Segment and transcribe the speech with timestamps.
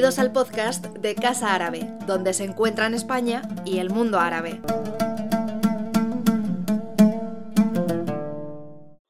[0.00, 4.58] Bienvenidos al podcast de Casa Árabe, donde se encuentran España y el mundo árabe.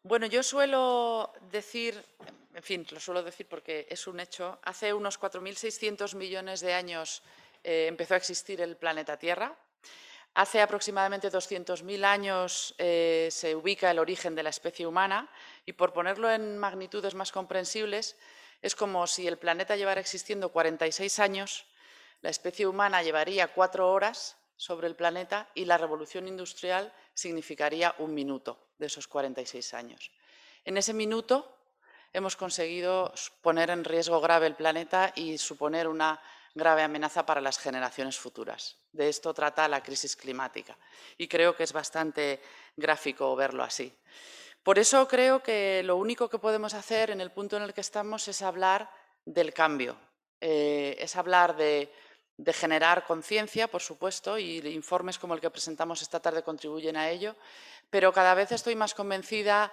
[0.02, 2.04] Bueno, yo suelo decir,
[2.54, 7.22] en fin, lo suelo decir porque es un hecho, hace unos 4.600 millones de años
[7.62, 9.54] eh, empezó a existir el planeta Tierra.
[10.34, 15.30] Hace aproximadamente 200.000 años eh, se ubica el origen de la especie humana
[15.64, 18.16] y por ponerlo en magnitudes más comprensibles,
[18.62, 21.66] es como si el planeta llevara existiendo 46 años,
[22.20, 28.12] la especie humana llevaría cuatro horas sobre el planeta y la revolución industrial significaría un
[28.12, 30.10] minuto de esos 46 años.
[30.64, 31.56] En ese minuto
[32.12, 36.20] hemos conseguido poner en riesgo grave el planeta y suponer una
[36.54, 38.76] grave amenaza para las generaciones futuras.
[38.92, 40.76] De esto trata la crisis climática
[41.16, 42.42] y creo que es bastante
[42.76, 43.96] gráfico verlo así.
[44.62, 47.80] Por eso creo que lo único que podemos hacer en el punto en el que
[47.80, 48.90] estamos es hablar
[49.24, 49.96] del cambio,
[50.40, 51.90] eh, es hablar de,
[52.52, 57.36] generar conciencia, por supuesto, y informes como el que presentamos esta tarde contribuyen a ello,
[57.90, 59.70] pero cada vez estoy más convencida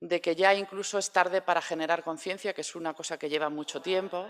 [0.00, 3.48] de que ya incluso es tarde para generar conciencia, que es una cosa que lleva
[3.50, 4.28] mucho tiempo,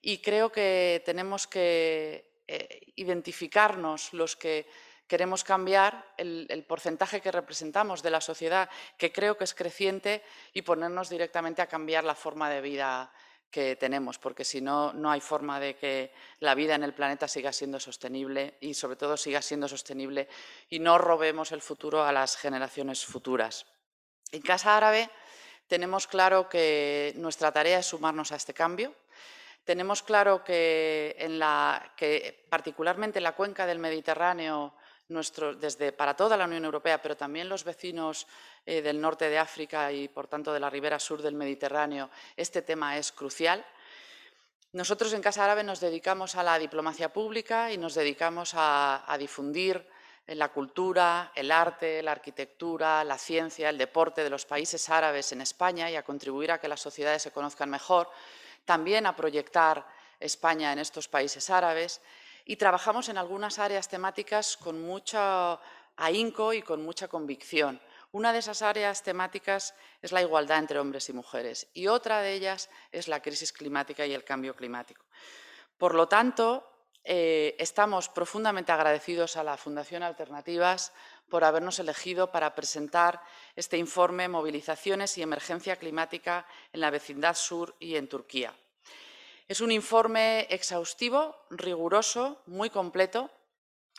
[0.00, 4.66] y creo que tenemos que eh, identificarnos los que
[5.10, 10.62] queremos cambiar el, porcentaje que representamos de la sociedad, que creo que es creciente, y
[10.62, 13.12] ponernos directamente a cambiar la forma de vida
[13.50, 17.26] que tenemos, porque si no, no hay forma de que la vida en el planeta
[17.26, 20.28] siga siendo sostenible y sobre todo siga siendo sostenible
[20.68, 23.66] y no robemos el futuro a las generaciones futuras.
[24.30, 25.10] En Casa Árabe
[25.66, 28.94] tenemos claro que nuestra tarea es sumarnos a este cambio.
[29.64, 34.74] Tenemos claro que, en la, que particularmente en la cuenca del Mediterráneo
[35.10, 38.26] desde, para toda la Unión Europea, pero también los vecinos
[38.64, 42.62] eh, del norte de África y, por tanto, de la ribera sur del Mediterráneo, este
[42.62, 43.64] tema es crucial.
[44.72, 49.18] Nosotros en Casa Árabe nos dedicamos a la diplomacia pública y nos dedicamos a, a
[49.18, 49.84] difundir
[50.28, 55.40] la cultura, el arte, la arquitectura, la ciencia, el deporte de los países árabes en
[55.40, 58.08] España y a contribuir a que las sociedades se conozcan mejor,
[58.64, 59.84] también a proyectar
[60.20, 62.00] España en estos países árabes
[62.50, 65.60] y trabajamos en algunas áreas temáticas con mucho
[65.96, 67.80] ahínco y con mucha convicción.
[68.10, 69.72] Una de esas áreas temáticas
[70.02, 74.04] es la igualdad entre hombres y mujeres y otra de ellas es la crisis climática
[74.04, 75.04] y el cambio climático.
[75.78, 76.68] Por lo tanto,
[77.04, 80.92] eh, estamos profundamente agradecidos a la Fundación Alternativas
[81.28, 83.22] por habernos elegido para presentar
[83.54, 88.52] este informe Movilizaciones y Emergencia Climática en la vecindad sur y en Turquía.
[89.50, 93.32] Es un informe exhaustivo, riguroso, muy completo,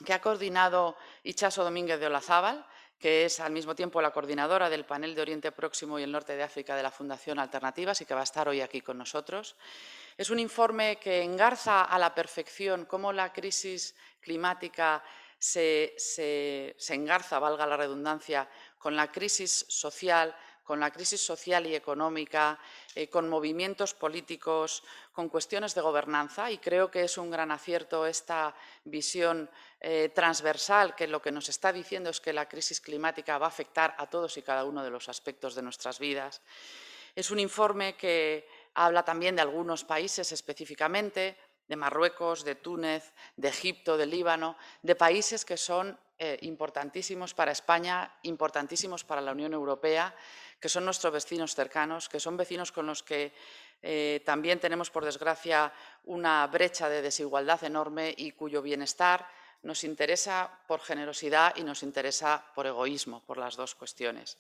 [0.06, 2.66] que ha coordinado Ichaso Domínguez de Olazábal,
[2.98, 6.38] que es al mismo tiempo la coordinadora del panel de Oriente Próximo y el Norte
[6.38, 9.58] de África de la Fundación Alternativas y que va a estar hoy aquí con nosotros.
[10.16, 15.04] Es un informe que engarza a la perfección cómo la crisis climática
[15.38, 18.48] se, se engarza, valga la redundancia,
[18.78, 22.60] con la crisis social, con la crisis social y económica,
[22.96, 28.06] eh, con movimientos políticos, con cuestiones de gobernanza y creo que es un gran acierto
[28.06, 28.56] esta
[28.86, 29.50] visión
[29.80, 33.50] eh, transversal que lo que nos está diciendo es que la crisis climática va a
[33.50, 36.42] afectar a todos y cada uno de los aspectos de nuestras vidas.
[37.16, 43.48] Es un informe que habla también de algunos países específicamente, de Marruecos, de Túnez, de
[43.48, 49.54] Egipto, de Líbano, de países que son eh, importantísimos para España, importantísimos para la Unión
[49.54, 50.14] Europea,
[50.62, 53.34] que son nuestros vecinos cercanos, que son vecinos con los que
[53.82, 55.74] eh, también tenemos, por desgracia,
[56.06, 59.28] una brecha de desigualdad enorme y cuyo bienestar
[59.64, 64.38] nos interesa por generosidad y nos interesa por egoísmo, por las dos cuestiones.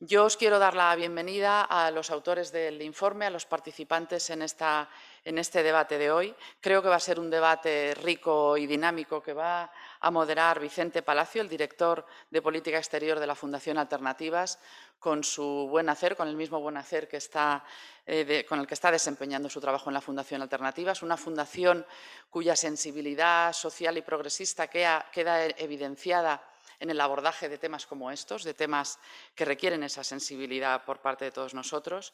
[0.00, 4.42] Yo os quiero dar la bienvenida a los autores del informe, a los participantes en,
[4.42, 4.88] esta,
[5.24, 6.34] en este debate de hoy.
[6.60, 11.02] Creo que va a ser un debate rico y dinámico que va a moderar Vicente
[11.02, 14.58] Palacio, el director de Política Exterior de la Fundación Alternativas,
[14.98, 17.64] con su buen hacer, con el mismo buen hacer que está,
[18.06, 21.86] eh, con el que está desempeñando su trabajo en la Fundación Alternativas, una fundación
[22.30, 26.42] cuya sensibilidad social y progresista queda, queda evidenciada
[26.78, 28.98] en el abordaje de temas como estos, de temas
[29.36, 32.12] que requieren esa sensibilidad por parte de todos nosotros.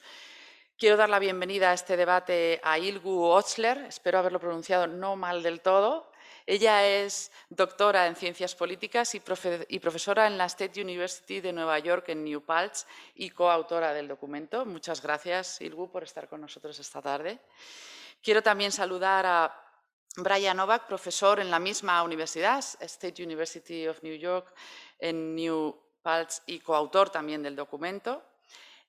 [0.79, 5.43] Quiero dar la bienvenida a este debate a Ilgu Ochler, espero haberlo pronunciado no mal
[5.43, 6.09] del todo,
[6.47, 12.11] ella es doctora en Ciencias Políticas y, profesora en la State University de Nueva York
[12.11, 12.87] en New Paltz
[13.17, 14.65] y coautora del documento.
[14.67, 17.41] Muchas gracias, Ilgu, por estar con nosotros esta tarde.
[18.23, 19.61] Quiero también saludar a
[20.15, 24.55] Brian Novak, profesor en la misma universidad, State University of New York
[25.01, 28.23] en New Paltz y coautor también del documento.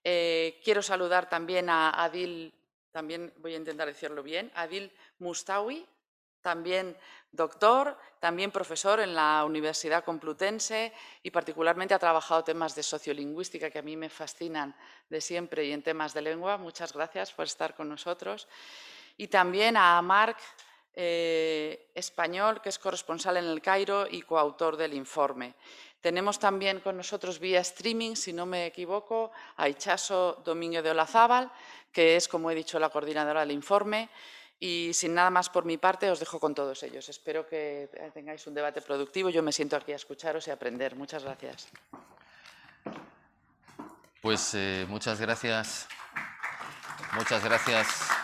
[0.04, 2.54] Eh, quiero saludar también a Adil
[2.92, 5.86] también voy a intentar decirlo bien, Adil Mustawi,
[6.42, 6.98] también
[7.32, 13.80] doctor, también profesor en la Universidad Complutense y particularmente ha trabajado temas de sociolingüística que
[13.80, 14.76] a mí me fascinan
[15.10, 16.58] de siempre y en temas de lengua.
[16.58, 18.48] Muchas gracias por estar con nosotros.
[19.18, 20.40] Y también a Marc
[20.94, 25.56] eh, Español, que es corresponsal en el Cairo y coautor del informe.
[26.02, 31.52] Tenemos también con nosotros vía streaming, si no me equivoco, a Ichaso Domingo de Olazábal,
[31.92, 34.10] que es, como he dicho, la coordinadora del informe.
[34.62, 37.08] Y sin nada más por mi parte, os dejo con todos ellos.
[37.08, 39.30] Espero que tengáis un debate productivo.
[39.30, 40.96] Yo me siento aquí a escucharos y a aprender.
[40.96, 41.68] Muchas gracias.
[44.22, 45.88] Pues eh, muchas gracias.
[47.14, 48.19] Muchas gracias.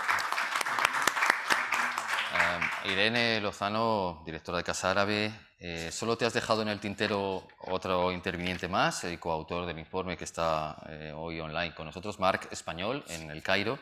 [2.84, 7.48] Eh, Irene Lozano, directora de Casa Árabe, eh, solo te has dejado en el tintero
[7.60, 12.52] otro interviniente más, el coautor del informe que está eh, hoy online con nosotros, Marc
[12.52, 13.80] Español, en el Cairo.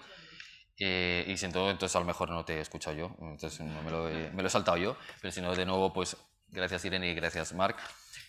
[0.79, 4.07] Eh, y siento, entonces a lo mejor no te he escuchado yo, entonces me, lo
[4.09, 6.17] he, saltado yo, pero si no, de nuevo, pues
[6.49, 7.77] gracias Irene y gracias Marc.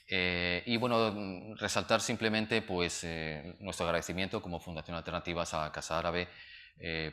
[0.08, 3.06] y bueno, resaltar simplemente pues,
[3.60, 6.28] nuestro agradecimiento como Fundación Alternativas a Casa Árabe,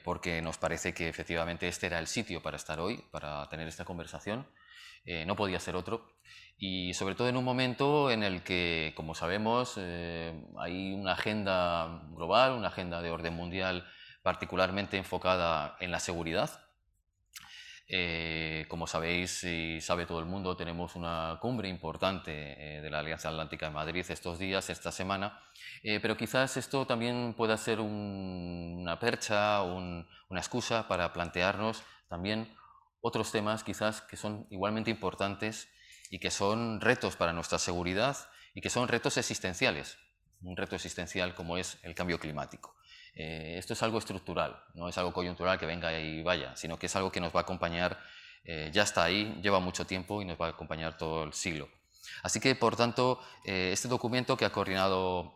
[0.03, 3.85] porque nos parece que efectivamente este era el sitio para estar hoy, para tener esta
[3.85, 4.47] conversación.
[5.25, 6.11] no podía ser otro
[6.63, 12.03] y sobre todo en un momento en el que, como sabemos, eh, hay una agenda
[12.11, 13.83] global, una agenda de orden mundial
[14.21, 16.51] particularmente enfocada en la seguridad.
[17.93, 22.99] Eh, como sabéis y sabe todo el mundo, tenemos una cumbre importante eh, de la
[22.99, 25.43] Alianza Atlántica de Madrid estos días, esta semana,
[25.83, 32.55] pero quizás esto también pueda ser una percha, una excusa para plantearnos también
[33.01, 35.67] otros temas quizás que son igualmente importantes
[36.09, 38.17] y que son retos para nuestra seguridad
[38.53, 39.97] y que son retos existenciales.
[40.41, 42.75] Un reto existencial como es el cambio climático.
[43.13, 46.85] Eh, esto es algo estructural, no es algo coyuntural que venga y vaya, sino que
[46.85, 47.99] es algo que nos va a acompañar,
[48.43, 51.69] eh, ya está ahí, lleva mucho tiempo y nos va a acompañar todo el siglo.
[52.23, 55.33] Así que, por tanto, eh, este documento que ha coordinado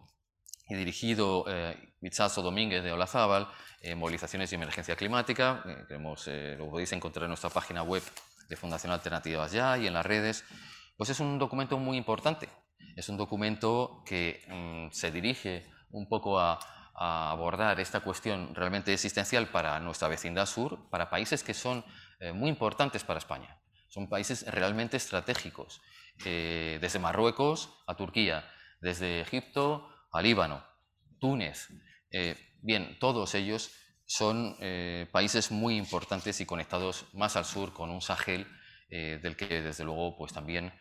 [0.68, 1.94] y dirigido eh,
[2.38, 3.48] Domínguez de Olazábal,
[3.95, 8.01] Movilizaciones y Emergencia Climática, lo podéis encontrar en nuestra página web
[8.50, 10.44] de Fundación Alternativas Ya y en las redes,
[10.98, 12.50] pues es un documento muy importante.
[12.95, 16.60] Es un documento que mm, se dirige un poco a,
[16.95, 21.83] abordar esta cuestión realmente existencial para nuestra vecindad sur, para países que son
[22.19, 23.59] eh, muy importantes para España.
[23.89, 25.81] Son países realmente estratégicos,
[26.25, 28.50] eh, desde Marruecos a Turquía,
[28.80, 30.65] desde Egipto a Líbano,
[31.19, 31.68] Túnez.
[32.12, 33.71] Eh, bien, todos ellos
[34.07, 34.56] son
[35.12, 38.45] países muy importantes y conectados más al sur con un Sahel
[38.88, 40.71] del que desde luego pues también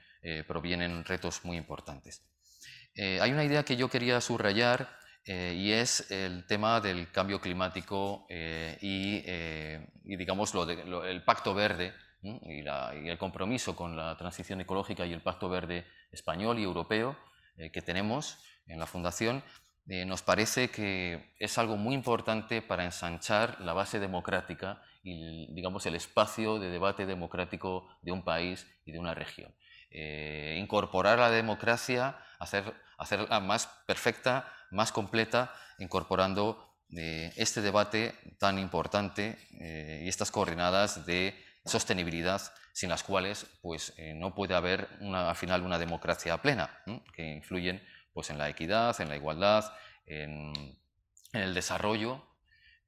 [0.47, 2.23] provienen retos muy importantes.
[2.95, 9.23] hay una idea que yo quería subrayar y es el tema del cambio climático y,
[10.05, 15.49] digamos el pacto verde y, y, el compromiso con la transición ecológica y el pacto
[15.49, 17.17] verde español y europeo
[17.57, 19.43] que tenemos en la Fundación
[19.87, 25.85] eh, nos parece que es algo muy importante para ensanchar la base democrática y digamos,
[25.85, 29.55] el espacio de debate democrático de un país y de una región.
[29.91, 38.59] Eh, incorporar la democracia, hacer, hacerla más perfecta, más completa, incorporando eh, este debate tan
[38.59, 45.37] importante y estas coordenadas de sostenibilidad sin las cuales pues, no puede haber una, al
[45.37, 46.83] final una democracia plena,
[47.15, 49.73] que influyen pues en la equidad, en la igualdad,
[50.07, 50.53] en,
[51.35, 52.25] el desarrollo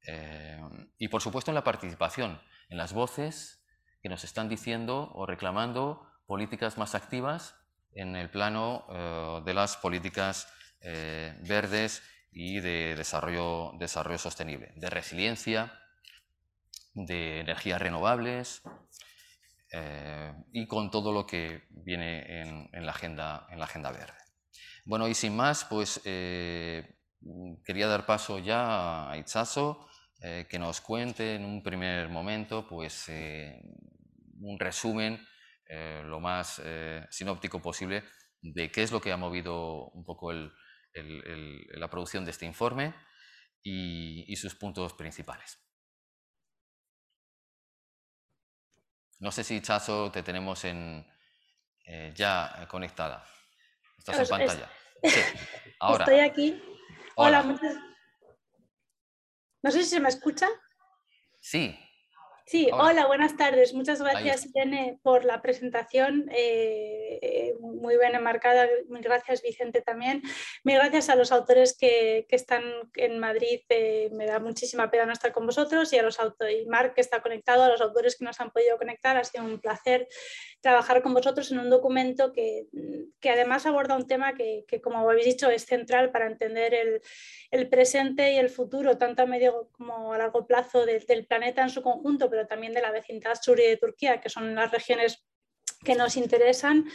[0.07, 0.61] eh,
[0.99, 3.65] y por supuesto en la participación, en las voces
[4.03, 7.57] que nos están diciendo o reclamando políticas más activas
[7.93, 10.49] en el plano eh, de las políticas
[10.87, 15.73] eh, verdes y de desarrollo, desarrollo sostenible, de resiliencia,
[16.95, 18.63] de energías renovables
[20.53, 24.17] y con todo lo que viene en, la, agenda, en la agenda verde.
[24.87, 26.97] Bueno, y sin más, pues eh,
[27.65, 29.89] quería dar paso ya a Itzazo,
[30.23, 33.61] eh, que nos cuente en un primer momento pues, eh,
[34.41, 35.21] un resumen
[36.05, 36.63] lo más
[37.11, 38.05] sinóptico posible
[38.41, 40.31] de qué es lo que ha movido un poco
[41.03, 42.95] la producción de este informe
[43.63, 45.59] y, y sus puntos principales.
[49.19, 51.07] No sé si, Itzazo, te tenemos en,
[52.15, 53.25] ya conectada.
[53.99, 54.71] Estás en pantalla.
[55.81, 56.05] Ahora.
[56.05, 56.63] Estoy aquí.
[57.15, 57.43] Hola.
[59.63, 60.49] No sé si se me escucha.
[61.41, 61.79] Sí.
[62.49, 63.75] Sí, hola, buenas tardes.
[63.75, 66.31] Muchas gracias, Irene, por la presentación.
[66.33, 68.69] Eh, muy bien enmarcada.
[68.89, 70.23] Mil gracias, Vicente, también.
[70.63, 72.63] Mil gracias a los autores que, están
[72.95, 73.63] en Madrid.
[73.69, 76.95] Eh, me da muchísima pena no estar con vosotros y a los autores, y Marc,
[76.95, 79.17] que está conectado, a los autores que nos han podido conectar.
[79.17, 80.07] Ha sido un placer
[80.61, 82.67] trabajar con vosotros en un documento que,
[83.25, 87.01] además aborda un tema que, como habéis dicho, es central para entender el,
[87.51, 91.71] el, presente y el futuro, tanto a medio como a largo plazo del planeta en
[91.71, 95.25] su conjunto pero también de la vecindad sur y de Turquía, que son las regiones
[95.85, 96.87] que nos interesan.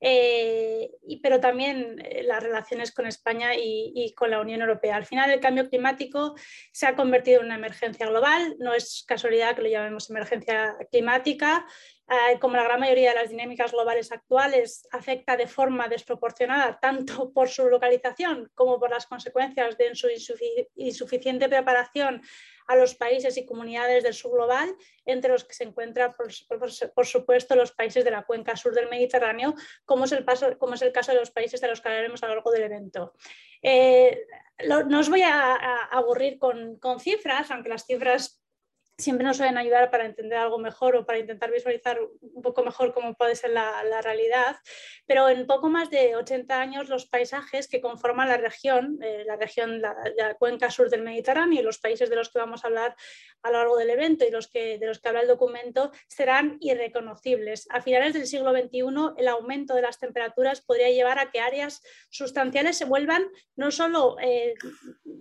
[0.00, 0.90] Eh,
[1.22, 4.96] pero también eh, las relaciones con España y, con la Unión Europea.
[4.96, 6.34] Al final, el cambio climático
[6.72, 11.66] se ha convertido en una emergencia global, no es casualidad que lo llamemos emergencia climática.
[12.08, 17.32] Eh, como la gran mayoría de las dinámicas globales actuales, afecta de forma desproporcionada tanto
[17.32, 20.08] por su localización como por las consecuencias de su
[20.76, 22.22] insuficiente preparación
[22.66, 27.56] a los países y comunidades del sur global, entre los que se encuentran, por, supuesto,
[27.56, 29.54] los países de la cuenca sur del Mediterráneo,
[29.84, 32.64] como es el, caso de los países de los que hablaremos a lo largo del
[32.64, 33.14] evento.
[33.62, 34.26] Eh,
[34.66, 35.54] no os voy a,
[35.90, 38.45] aburrir con cifras, aunque las cifras
[38.98, 42.94] siempre nos suelen ayudar para entender algo mejor o para intentar visualizar un poco mejor
[42.94, 44.56] cómo puede ser la, realidad,
[45.06, 49.36] pero en poco más de 80 años los paisajes que conforman la región, eh, la
[49.36, 52.68] región, la, la, cuenca sur del Mediterráneo y los países de los que vamos a
[52.68, 52.94] hablar
[53.42, 56.58] a lo largo del evento y los que, de los que habla el documento serán
[56.60, 57.66] irreconocibles.
[57.70, 61.82] A finales del siglo XXI el aumento de las temperaturas podría llevar a que áreas
[62.10, 64.54] sustanciales se vuelvan no solo, eh,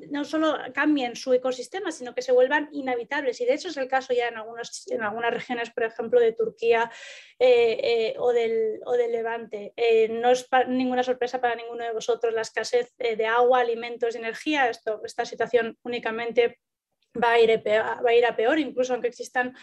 [0.09, 4.13] no solo cambien su ecosistema, sino que se vuelvan inhabitables y de es el caso
[4.13, 6.91] ya en, en algunas regiones, por ejemplo, de Turquía
[7.39, 9.73] eh, eh, o, del, o, del, Levante.
[9.75, 14.17] Eh, no es ninguna sorpresa para ninguno de vosotros la escasez de agua, alimentos y
[14.17, 14.69] energía.
[14.69, 16.59] Esto, esta situación únicamente
[17.21, 19.55] va a, ir va a ir a peor, incluso aunque existan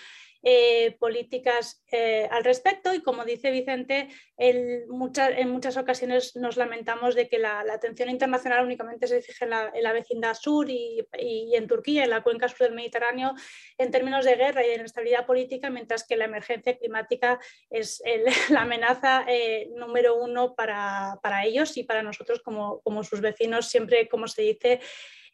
[0.44, 2.92] eh, políticas eh, al respecto.
[2.92, 9.06] Y como dice Vicente, en muchas ocasiones nos lamentamos de que la, atención internacional únicamente
[9.06, 11.06] se fije en la, vecindad sur y,
[11.54, 13.34] en Turquía, en la cuenca sur del Mediterráneo,
[13.78, 17.38] en términos de guerra y de inestabilidad política, mientras que la emergencia climática
[17.70, 18.02] es
[18.50, 24.08] la amenaza eh, número uno para, ellos y para nosotros como, como sus vecinos, siempre,
[24.08, 24.80] como se dice,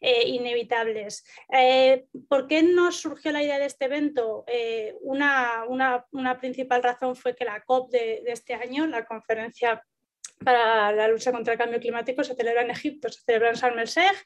[0.01, 1.25] eh, inevitables.
[1.51, 4.43] Eh, ¿Por qué nos surgió la idea de este evento?
[4.47, 5.65] Eh, una,
[6.39, 9.83] principal razón fue que la COP de, de este año, la conferencia
[10.43, 13.79] para la lucha contra el cambio climático se celebra en Egipto, se celebra en Sharm
[13.79, 14.25] el Sheikh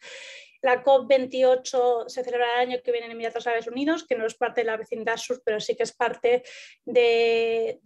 [0.63, 4.33] la COP28 se celebra el año que viene en Emiratos Árabes Unidos, que no es
[4.33, 6.43] parte de la vecindad sur, pero sí que es parte
[6.85, 7.81] de,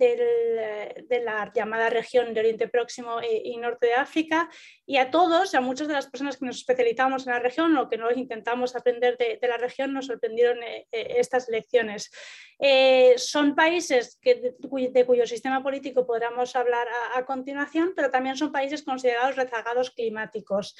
[1.25, 4.47] la llamada región de Oriente Próximo y, Norte de África.
[4.85, 7.89] Y a todos, a muchas de las personas que nos especializamos en la región o
[7.89, 12.11] que nos intentamos aprender de, la región, nos sorprendieron eh, eh, estas elecciones.
[12.59, 18.53] Eh, son países que, de, cuyo sistema político podríamos hablar a, continuación, pero también son
[18.53, 20.77] países considerados rezagados climáticos.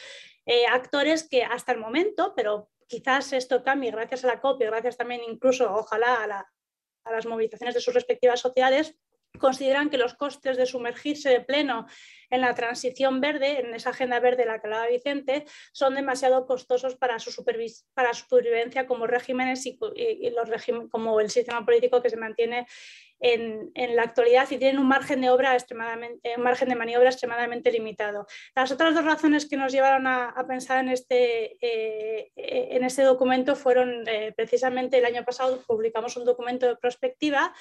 [0.71, 4.97] actores que hasta el momento, pero quizás esto cambie gracias a la COP y gracias
[4.97, 8.95] también incluso, ojalá, a, las movilizaciones de sus respectivas sociedades,
[9.39, 11.85] consideran que los costes de sumergirse de pleno
[12.29, 16.47] en la transición verde, en esa agenda verde de la que hablaba Vicente, son demasiado
[16.47, 19.77] costosos para su, supervivencia como regímenes y,
[20.31, 20.49] los
[20.89, 22.67] como el sistema político que se mantiene
[23.19, 27.71] en, la actualidad y tienen un margen de obra extremadamente, un margen de maniobra extremadamente
[27.71, 28.27] limitado.
[28.55, 33.55] Las otras dos razones que nos llevaron a, pensar en este, eh, en este documento
[33.55, 37.53] fueron eh, precisamente el año pasado publicamos un documento de prospectiva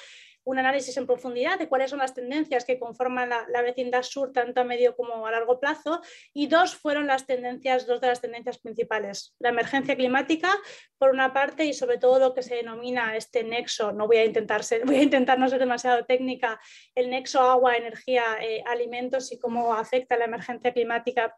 [0.47, 4.61] un análisis en profundidad de cuáles son las tendencias que conforman la, vecindad sur tanto
[4.61, 6.01] a medio como a largo plazo.
[6.33, 10.57] Y dos fueron las tendencias, dos de las tendencias principales, la emergencia climática
[10.99, 14.25] por una parte y sobre todo lo que se denomina este nexo, no voy a
[14.25, 16.61] intentar, voy a intentar no ser demasiado técnica,
[16.95, 21.37] el nexo agua, energía, eh, alimentos y cómo afecta la emergencia climática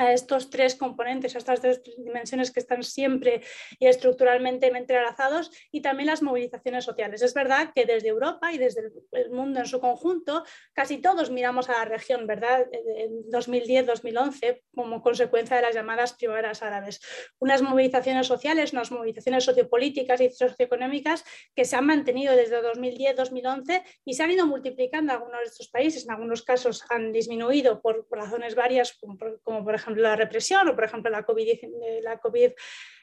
[0.00, 3.42] a estos tres componentes, a estas tres dimensiones que están siempre
[3.78, 7.22] y estructuralmente entrelazados y también las movilizaciones sociales.
[7.22, 11.68] Es verdad que desde Europa y desde el mundo en su conjunto, casi todos miramos
[11.68, 12.66] a la región, ¿verdad?
[12.72, 17.00] En 2010-2011 como consecuencia de las llamadas primaveras árabes.
[17.38, 24.14] Unas movilizaciones sociales, unas movilizaciones sociopolíticas y socioeconómicas que se han mantenido desde 2010-2011 y
[24.14, 26.04] se han ido multiplicando en algunos de estos países.
[26.04, 28.98] En algunos casos han disminuido por, razones varias,
[29.42, 32.50] como por ejemplo la represión o por ejemplo la COVID-19 la COVID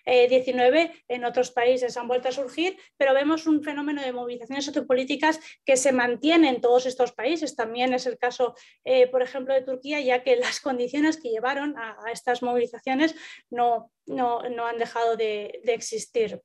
[0.08, 5.76] en otros países han vuelto a surgir, pero vemos un fenómeno de movilizaciones sociopolíticas que
[5.76, 7.56] se mantiene en todos estos países.
[7.56, 11.76] También es el caso, eh, por ejemplo, de Turquía, ya que las condiciones que llevaron
[11.78, 13.16] a, estas movilizaciones
[13.50, 16.42] no, no, han dejado de, existir.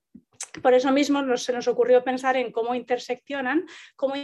[0.61, 4.17] Por eso mismo se nos ocurrió pensar en cómo interseccionan, cómo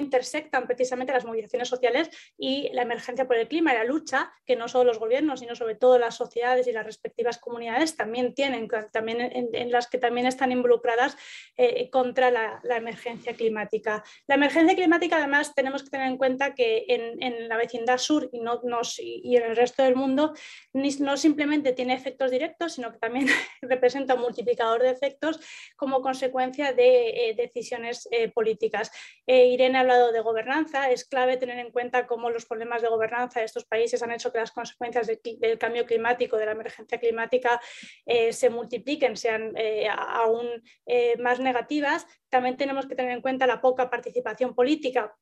[0.00, 4.56] intersectan precisamente las movilizaciones sociales y la emergencia por el clima y la lucha que
[4.56, 8.68] no solo los gobiernos, sino sobre todo las sociedades y las respectivas comunidades también tienen,
[8.92, 11.16] también en, las que también están involucradas
[11.56, 14.02] eh, contra la, emergencia climática.
[14.26, 18.40] La emergencia climática, además, tenemos que tener en cuenta que en, la vecindad sur y,
[18.40, 18.60] no,
[18.98, 20.34] y en el resto del mundo
[20.72, 23.26] no simplemente tiene efectos directos, sino que también
[23.62, 25.40] representa un multiplicador de efectos
[25.76, 28.90] como consecuencia de eh, decisiones eh, políticas.
[29.26, 33.64] Irene de gobernanza, es clave tener en cuenta cómo los problemas de gobernanza de estos
[33.64, 37.60] países han hecho que las consecuencias del cambio climático, de la emergencia climática,
[38.06, 40.48] eh, se multipliquen, sean eh, aún
[40.86, 42.06] eh, más negativas.
[42.28, 45.14] También tenemos que tener en cuenta la poca participación política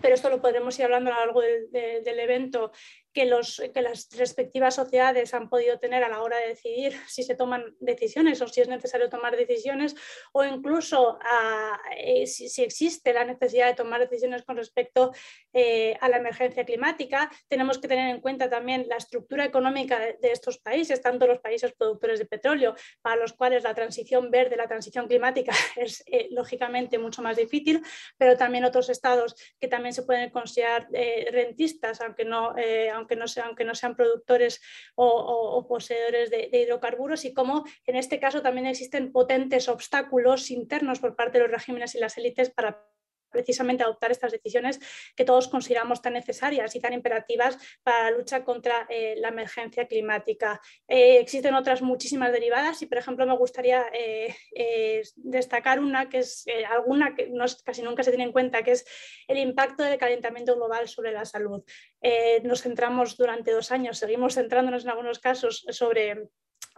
[0.00, 2.72] pero esto lo podremos ir hablando a lo largo del, evento,
[3.18, 7.24] que, los, que, las respectivas sociedades han podido tener a la hora de decidir si
[7.24, 9.96] se toman decisiones o si es necesario tomar decisiones,
[10.30, 15.12] o incluso a, eh, si, existe la necesidad de tomar decisiones con respecto
[15.52, 17.28] eh, a la emergencia climática.
[17.48, 21.72] Tenemos que tener en cuenta también la estructura económica de, estos países, tanto los países
[21.72, 26.98] productores de petróleo, para los cuales la transición verde, la transición climática es eh, lógicamente
[26.98, 27.82] mucho más difícil,
[28.16, 30.86] pero también otros estados que también se pueden considerar
[31.32, 32.54] rentistas, aunque no
[32.94, 34.60] aunque no, sean, aunque no sean productores
[34.94, 41.16] o, poseedores de, hidrocarburos, y cómo en este caso también existen potentes obstáculos internos por
[41.16, 42.88] parte de los regímenes y las élites para
[43.30, 44.80] precisamente adoptar estas decisiones
[45.16, 49.86] que todos consideramos tan necesarias y tan imperativas para la lucha contra eh, la emergencia
[49.86, 50.60] climática.
[50.86, 56.44] Eh, existen otras muchísimas derivadas y, por ejemplo, me gustaría eh, destacar una que es
[56.70, 57.30] alguna que
[57.64, 58.86] casi nunca se tiene en cuenta, que es
[59.28, 61.62] el impacto del calentamiento global sobre la salud.
[62.42, 66.28] nos centramos durante dos años, seguimos centrándonos en algunos casos sobre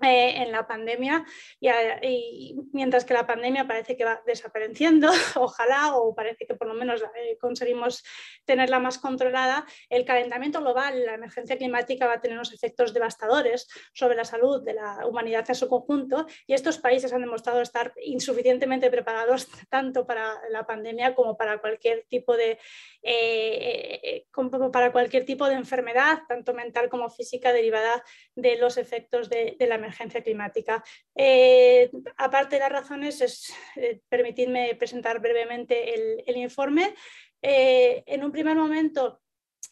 [0.03, 1.27] eh, en la pandemia
[1.61, 6.75] y, mientras que la pandemia parece que va desapareciendo, ojalá, o parece que por lo
[6.75, 8.03] menos eh, conseguimos
[8.47, 13.69] tenerla más controlada, el calentamiento global, la emergencia climática va a tener unos efectos devastadores
[13.93, 17.93] sobre la salud de la humanidad en su conjunto y estos países han demostrado estar
[18.03, 22.59] insuficientemente preparados tanto para la pandemia como para cualquier tipo de,
[23.03, 28.03] eh, como para cualquier tipo de enfermedad, tanto mental como física, derivada
[28.35, 30.83] de los efectos de, de la emergencia emergencia climática.
[31.15, 36.95] Eh, aparte de las razones, es, eh, permitidme presentar brevemente el, informe.
[37.43, 39.21] Eh, en un primer momento,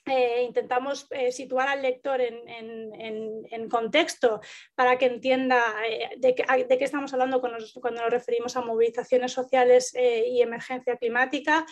[0.08, 4.40] eh, intentamos eh, situar al lector en, contexto
[4.74, 10.40] para que entienda eh, de, qué, estamos hablando cuando nos, referimos a movilizaciones sociales y
[10.40, 11.66] emergencia climática.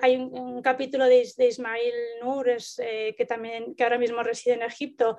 [0.00, 5.16] hay un, capítulo de, Ismail Nur, que, también, que ahora mismo reside en Egipto,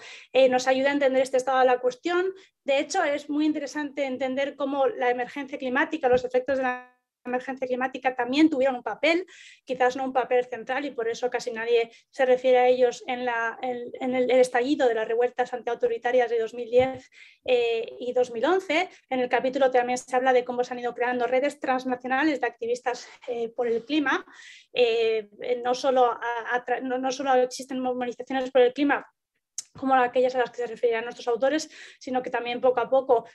[0.50, 2.34] nos ayuda a entender este estado de la cuestión.
[2.64, 7.68] De hecho, es muy interesante entender cómo la emergencia climática, los efectos de la emergencia
[7.68, 9.26] climática también tuvieron un papel,
[9.66, 13.26] quizás no un papel central y por eso casi nadie se refiere a ellos en,
[13.26, 17.12] la, en, el, estallido de las revueltas antiautoritarias de 2010
[17.46, 18.90] eh, y 2011.
[19.10, 22.48] En el capítulo también se habla de cómo se han ido creando redes transnacionales de
[22.48, 24.26] activistas eh, por el clima.
[24.74, 25.30] Eh,
[25.64, 26.20] no, solo
[26.82, 29.06] no solo existen movilizaciones por el clima
[29.78, 33.26] como aquellas a las que se referían nuestros autores, sino que también poco a poco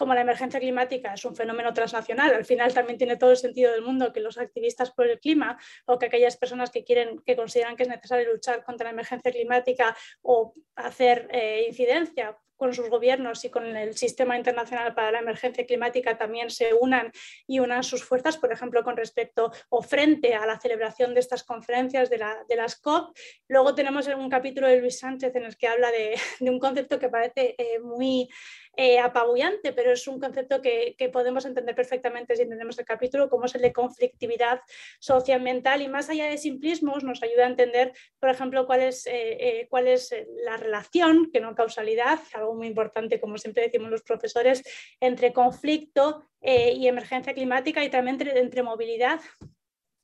[0.00, 3.70] como la emergencia climática es un fenómeno transnacional, al final también tiene todo el sentido
[3.70, 7.36] del mundo que los activistas por el clima o que aquellas personas que quieren, que
[7.36, 12.90] consideran que es necesario luchar contra la emergencia climática o hacer eh, incidencia con sus
[12.90, 17.10] gobiernos y con el sistema internacional para la emergencia climática también se unan
[17.46, 21.42] y unan sus fuerzas, por ejemplo, con respecto o frente a la celebración de estas
[21.42, 23.16] conferencias de, las COP.
[23.48, 26.16] Luego tenemos un capítulo de Luis Sánchez en el que habla de,
[26.50, 28.28] un concepto que parece eh, muy
[28.76, 33.46] eh, apabullante, pero es un concepto que, podemos entender perfectamente si entendemos el capítulo, como
[33.46, 34.60] es el de conflictividad
[35.00, 39.12] socioambiental y más allá de simplismos nos ayuda a entender, por ejemplo, cuál es, eh,
[39.12, 44.02] eh, cuál es la relación, que no causalidad, algo muy importante, como siempre decimos los
[44.02, 44.62] profesores,
[45.00, 49.20] entre conflicto y emergencia climática y también entre movilidad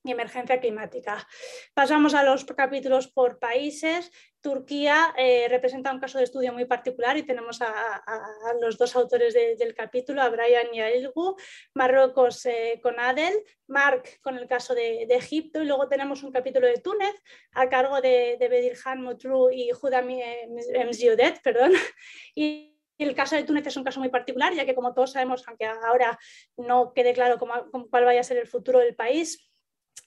[0.07, 1.27] y emergencia climática.
[1.75, 4.11] Pasamos a los capítulos por países.
[4.41, 8.03] Turquía eh, representa un caso de estudio muy particular y tenemos a,
[8.61, 11.37] los dos autores del capítulo, a Brian y a Ilgu,
[11.75, 13.35] Marruecos eh, con Adel,
[13.67, 17.15] Mark con el caso de, Egipto y luego tenemos un capítulo de Túnez
[17.53, 20.23] a cargo de, de Bedirhan Motrou y Judami
[20.87, 21.73] Mziudet, perdón.
[22.35, 25.47] Y, el caso de Túnez es un caso muy particular, ya que como todos sabemos,
[25.47, 26.19] aunque ahora
[26.57, 29.46] no quede claro cuál vaya a ser el futuro del país,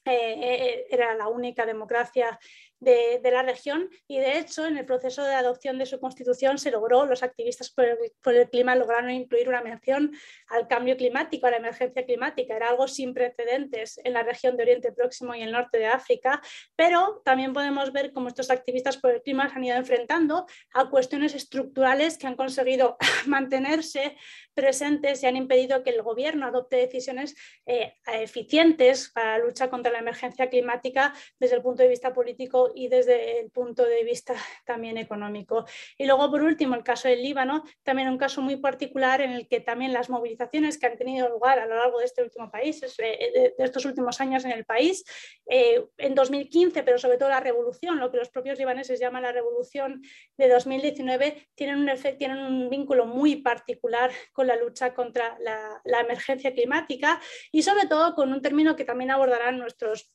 [0.05, 2.39] eh, eh, era la única democracia
[2.79, 6.71] de, la región y de hecho en el proceso de adopción de su constitución se
[6.71, 7.85] logró, los activistas por
[8.33, 10.11] el, clima lograron incluir una mención
[10.47, 14.63] al cambio climático, a la emergencia climática, era algo sin precedentes en la región de
[14.63, 16.41] Oriente Próximo y el norte de África,
[16.75, 20.89] pero también podemos ver cómo estos activistas por el clima se han ido enfrentando a
[20.89, 24.15] cuestiones estructurales que han conseguido mantenerse
[24.53, 29.91] presentes y han impedido que el gobierno adopte decisiones eh, eficientes para la lucha contra
[29.91, 34.33] la emergencia climática desde el punto de vista político y desde el punto de vista
[34.65, 35.65] también económico.
[35.97, 39.47] Y luego, por último, el caso del Líbano, también un caso muy particular en el
[39.47, 42.81] que también las movilizaciones que han tenido lugar a lo largo de este último país,
[42.99, 45.03] eh, de estos últimos años en el país,
[45.49, 49.31] eh, en 2015, pero sobre todo la revolución, lo que los propios libaneses llaman la
[49.31, 50.01] revolución
[50.37, 55.81] de 2019, tienen un, efecto, tienen un vínculo muy particular con la lucha contra la,
[55.83, 57.19] la emergencia climática
[57.51, 60.11] y sobre todo con un término que también abordarán nuestros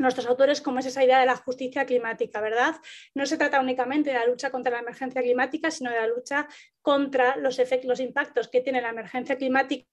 [0.00, 2.76] nuestros autores como es esa idea de la justicia climática, ¿verdad?
[3.14, 6.48] No se trata únicamente de la lucha contra la emergencia climática, sino de la lucha
[6.82, 9.86] contra los, efectos, los impactos que tiene la emergencia climática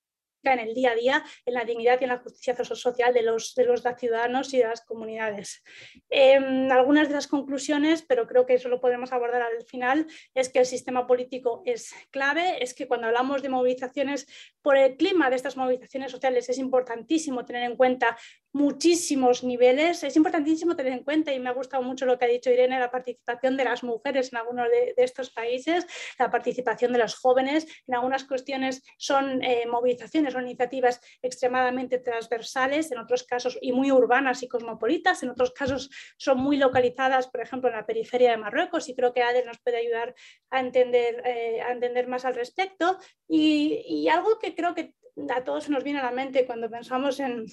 [0.43, 3.55] en el día a día, en la dignidad y en la justicia social de los,
[3.55, 5.63] de los ciudadanos y de las comunidades.
[6.09, 10.49] Em, algunas de las conclusiones, pero creo que eso lo podemos abordar al final, es
[10.49, 14.27] que el sistema político es clave, es que cuando hablamos de movilizaciones
[14.61, 18.17] por el clima de estas movilizaciones sociales es importantísimo tener en cuenta
[18.53, 20.03] muchísimos niveles.
[20.03, 22.79] Es importantísimo tener en cuenta, y me ha gustado mucho lo que ha dicho Irene,
[22.79, 25.85] la participación de las mujeres en algunos de, estos países,
[26.17, 27.67] la participación de los jóvenes.
[27.87, 33.91] En algunas cuestiones son eh, movilizaciones o iniciativas extremadamente transversales, en otros casos y muy
[33.91, 38.37] urbanas y cosmopolitas, en otros casos son muy localizadas, por ejemplo, en la periferia de
[38.37, 40.15] Marruecos, y creo que Adel nos puede ayudar
[40.49, 42.97] a entender, eh, a entender más al respecto.
[43.27, 44.93] Y, y algo que creo que
[45.35, 47.45] a todos nos viene a la mente cuando pensamos en,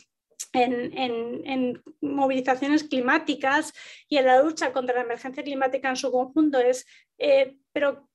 [0.53, 3.73] en, movilizaciones climáticas
[4.09, 6.87] y en la lucha contra la emergencia climática en su conjunto es,
[7.19, 8.09] eh, pero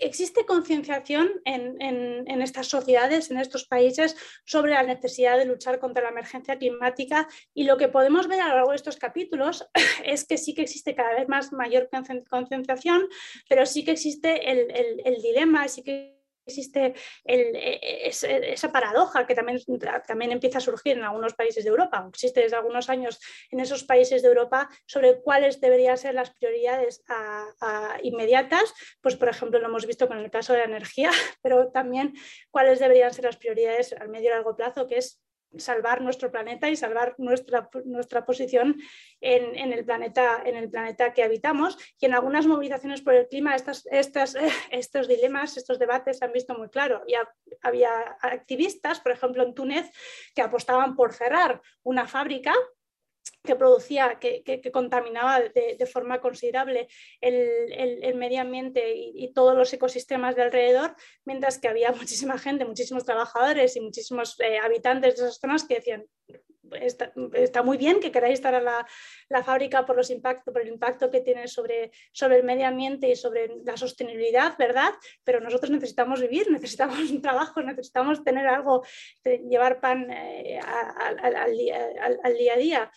[0.00, 6.10] existe concienciación en, estas sociedades, en estos países, sobre la necesidad de luchar contra la
[6.10, 9.68] emergencia climática y lo que podemos ver a lo largo de estos capítulos
[10.04, 11.88] es que sí que existe cada vez más mayor
[12.30, 13.08] concienciación,
[13.48, 16.17] pero sí que existe el, el, el dilema, sí que
[16.48, 19.58] existe e, esa paradoja que también,
[20.06, 23.84] también empieza a surgir en algunos países de Europa, existe desde algunos años en esos
[23.84, 27.02] países de Europa sobre cuáles deberían ser las prioridades
[28.02, 31.10] inmediatas, pues por ejemplo lo hemos visto con el caso de la energía,
[31.42, 32.14] pero también
[32.50, 35.20] cuáles deberían ser las prioridades al medio y largo plazo, que es
[35.56, 38.76] salvar nuestro planeta y salvar nuestra, nuestra posición
[39.20, 41.78] en, el planeta, en el planeta que habitamos.
[42.00, 43.56] Y en algunas movilizaciones por el clima
[43.90, 47.02] estos dilemas, estos debates se han visto muy claro.
[47.06, 47.14] Y
[47.62, 49.90] había activistas, por ejemplo en Túnez,
[50.34, 52.54] que apostaban por cerrar una fábrica
[53.42, 56.88] que producía, que, contaminaba de, forma considerable
[57.20, 63.04] el, medio ambiente y, todos los ecosistemas de alrededor, mientras que había muchísima gente, muchísimos
[63.04, 66.06] trabajadores y muchísimos eh, habitantes de esas zonas que decían,
[66.80, 71.10] está, muy bien que queráis estar a la, fábrica por, los impactos, por el impacto
[71.10, 74.92] que tiene sobre, sobre el medio ambiente y sobre la sostenibilidad, ¿verdad?
[75.24, 78.84] Pero nosotros necesitamos vivir, necesitamos un trabajo, necesitamos tener algo,
[79.24, 81.52] llevar pan eh, al,
[82.36, 82.90] día, a día.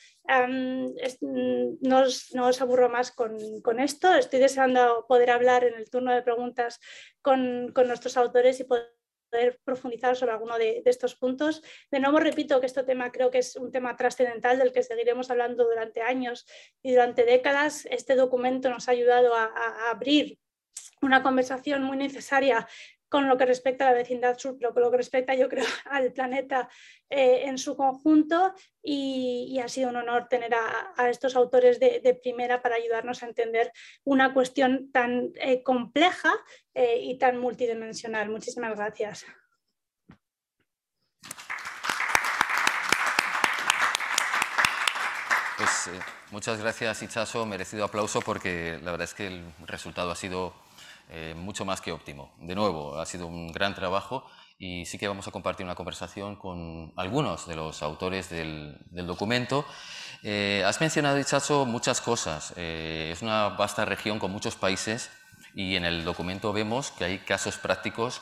[1.22, 3.38] no, os, aburro más con,
[3.80, 4.14] esto.
[4.16, 6.80] Estoy deseando poder hablar en el turno de preguntas
[7.22, 9.01] con, con nuestros autores y poder
[9.32, 11.64] poder profundizar sobre alguno de, estos puntos.
[11.90, 15.32] De nuevo repito que este tema creo que es un tema trascendental del que seguiremos
[15.32, 16.46] hablando durante años
[16.84, 17.88] y durante décadas.
[17.90, 20.38] Este documento nos ha ayudado a abrir
[21.02, 22.68] una conversación muy necesaria
[23.12, 25.66] con lo que respecta a la vecindad sur, pero con lo que respecta, yo creo,
[25.86, 26.70] al planeta
[27.10, 28.54] eh, en su conjunto.
[28.82, 33.74] Y, ha sido un honor tener a, estos autores de, primera para ayudarnos a entender
[34.06, 36.32] una cuestión tan eh, compleja
[36.74, 38.30] eh, y tan multidimensional.
[38.30, 39.26] Muchísimas gracias.
[45.58, 45.90] Pues
[46.32, 47.46] muchas gracias, Ichazo.
[47.46, 50.56] Merecido aplauso porque la verdad es que el resultado ha sido
[51.10, 52.34] eh, mucho más que óptimo.
[52.40, 54.26] De nuevo, ha sido un gran trabajo
[54.58, 59.66] y sí que vamos a compartir una conversación con algunos de los autores del, documento.
[60.24, 62.54] Eh, has mencionado, Ichazo, muchas cosas.
[62.58, 65.10] Eh, es una vasta región con muchos países
[65.56, 68.22] y en el documento vemos que hay casos prácticos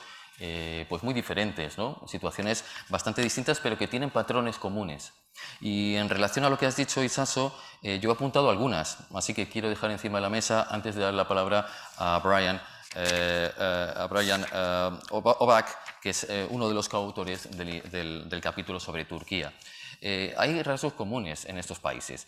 [0.88, 2.02] pues muy diferentes, ¿no?
[2.08, 5.14] situaciones bastante distintas pero que tienen patrones comunes.
[5.60, 9.50] Y en relación a lo que has dicho, Isaso, yo he apuntado algunas, así que
[9.50, 12.62] quiero dejar encima de la mesa, antes de dar la palabra a Brian,
[12.96, 19.06] eh, eh, a Brian eh, Obak, que es uno de los coautores del, capítulo sobre
[19.06, 19.54] Turquía.
[20.02, 22.28] hay rasgos comunes en estos países.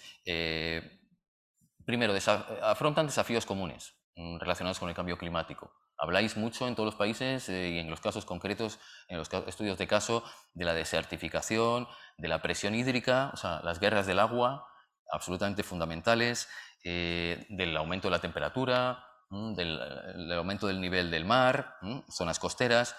[1.86, 2.14] primero,
[2.62, 5.72] afrontan desafíos comunes mm, relacionados con el cambio climático.
[6.02, 9.78] Habláis mucho en todos los países eh, y en los casos concretos, en los estudios
[9.78, 10.24] de caso,
[10.56, 11.88] de la desertificación,
[12.18, 14.66] de la presión hídrica, o sea, las guerras del agua,
[15.12, 16.50] absolutamente fundamentales,
[16.84, 22.40] eh, del aumento de la temperatura, mm, del, aumento del nivel del mar, mm, zonas
[22.40, 22.96] costeras,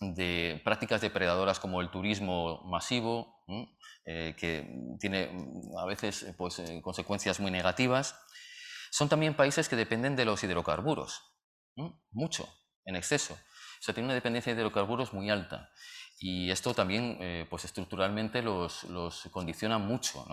[0.00, 3.44] de prácticas depredadoras como el turismo masivo,
[4.04, 4.68] eh, que
[4.98, 5.30] tiene
[5.78, 8.20] a veces pues, consecuencias muy negativas.
[8.90, 11.29] Son también países que dependen de los hidrocarburos
[12.12, 12.48] mucho,
[12.84, 13.34] en exceso.
[13.34, 15.70] O sea, tiene una dependencia de hidrocarburos muy alta.
[16.18, 18.86] Y esto también, eh, pues estructuralmente, los,
[19.30, 20.26] condiciona mucho.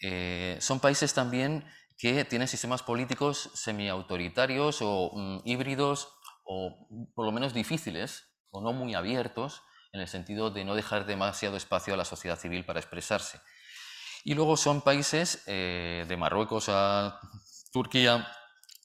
[0.00, 1.64] Eh, son países también
[1.98, 6.08] que tienen sistemas políticos semiautoritarios o mm, híbridos
[6.44, 11.06] o por lo menos difíciles o no muy abiertos en el sentido de no dejar
[11.06, 13.40] demasiado espacio a la sociedad civil para expresarse.
[14.24, 17.18] Y luego son países eh, de Marruecos a
[17.72, 18.28] Turquía,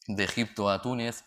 [0.08, 1.24] de Egipto a Túnez,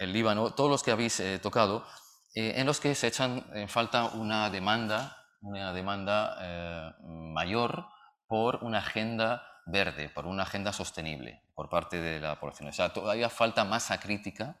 [0.00, 1.86] el Líbano, todos los que habéis eh, tocado,
[2.34, 7.86] eh, en los que se echan en falta una demanda, una demanda eh, mayor
[8.26, 12.70] por una agenda verde, por una agenda sostenible por parte de la población.
[12.70, 14.56] O sea, todavía falta masa crítica,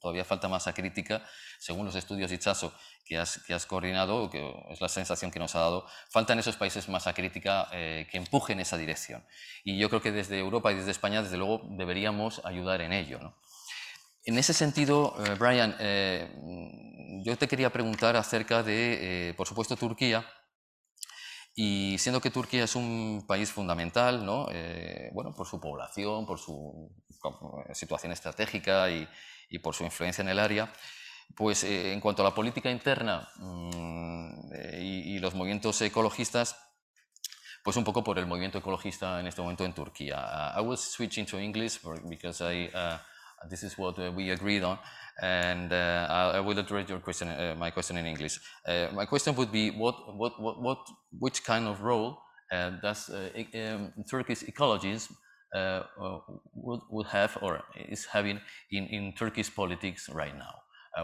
[0.00, 1.22] todavía falta masa crítica,
[1.60, 2.72] según los estudios Ichazo
[3.04, 6.56] que has, que has coordinado, que es la sensación que nos ha dado, faltan esos
[6.56, 9.24] países masa crítica que empujen esa dirección.
[9.62, 13.20] Y yo creo que desde Europa y desde España, desde luego, deberíamos ayudar en ello.
[13.20, 13.34] ¿no?
[14.26, 16.30] En ese sentido, eh, Brian, eh,
[17.24, 20.24] yo te quería preguntar acerca de, eh, por supuesto, Turquía.
[21.54, 24.48] Y siendo que Turquía es un país fundamental, ¿no?
[25.12, 26.90] bueno, por su población, por su
[27.72, 29.06] situación estratégica y,
[29.62, 30.72] por su influencia en el área,
[31.36, 36.56] pues en cuanto a la política interna mm, y, los movimientos ecologistas,
[37.62, 40.52] pues un poco por el movimiento ecologista en este momento en Turquía.
[40.56, 42.98] I was switching to English because I uh,
[43.50, 44.78] This is what uh, we agreed on.
[45.22, 48.40] And uh, I, will address your question, uh, my question in English.
[48.92, 50.78] my question would be, what, what, what, what
[51.18, 52.18] which kind of role
[52.50, 55.12] does um, Turkish ecologists
[56.54, 58.40] would, would have or is having
[58.72, 60.54] in, in Turkish politics right now?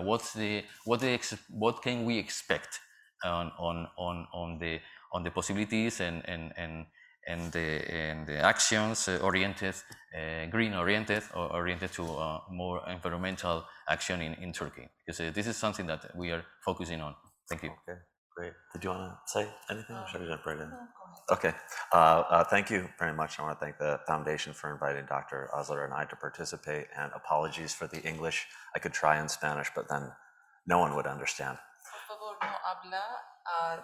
[0.02, 1.18] What's the what the
[1.50, 2.80] what can we expect
[3.24, 4.80] on on on on the
[5.12, 6.86] on the possibilities and and and
[7.26, 9.74] and the, and the actions uh, oriented,
[10.16, 14.88] uh, green oriented, or oriented to uh, more environmental action in, in Turkey.
[15.06, 17.14] Because this is something that we are focusing on.
[17.48, 17.70] Thank you.
[17.88, 17.98] Okay,
[18.36, 18.52] great.
[18.72, 20.70] Did you want to say anything or should I jump right in?
[21.30, 21.52] Okay,
[21.92, 23.38] uh, uh, thank you very much.
[23.38, 25.48] I want to thank the Foundation for inviting Dr.
[25.54, 28.46] Osler and I to participate, and apologies for the English.
[28.74, 30.10] I could try in Spanish, but then
[30.66, 31.58] no one would understand.
[32.08, 33.02] Por favor, no habla
[33.46, 33.76] uh,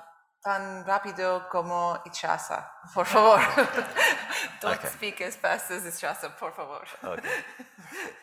[0.47, 3.41] tan rápido como Ichaza, por favor.
[4.61, 4.89] Don't okay.
[4.89, 6.85] speak as fast as Ichaza, por favor.
[7.03, 7.29] okay.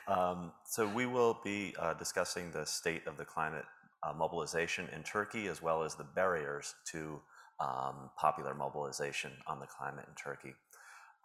[0.08, 3.66] Um, so we will be uh, discussing the state of the climate
[4.04, 7.20] uh, mobilization in Turkey, as well as the barriers to
[7.60, 10.54] um, popular mobilization on the climate in Turkey.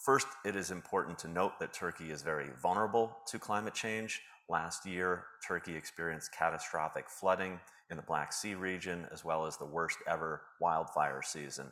[0.04, 4.20] First, it is important to note that Turkey is very vulnerable to climate change.
[4.48, 9.64] Last year, Turkey experienced catastrophic flooding in the Black Sea region, as well as the
[9.64, 11.66] worst ever wildfire season.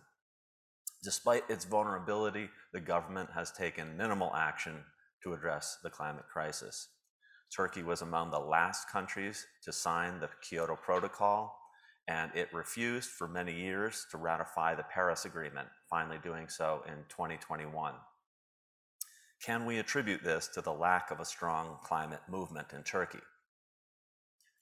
[1.02, 4.84] Despite its vulnerability, the government has taken minimal action
[5.22, 6.88] to address the climate crisis.
[7.54, 11.56] Turkey was among the last countries to sign the Kyoto Protocol,
[12.08, 17.04] and it refused for many years to ratify the Paris Agreement, finally doing so in
[17.08, 17.94] 2021.
[19.44, 23.20] Can we attribute this to the lack of a strong climate movement in Turkey?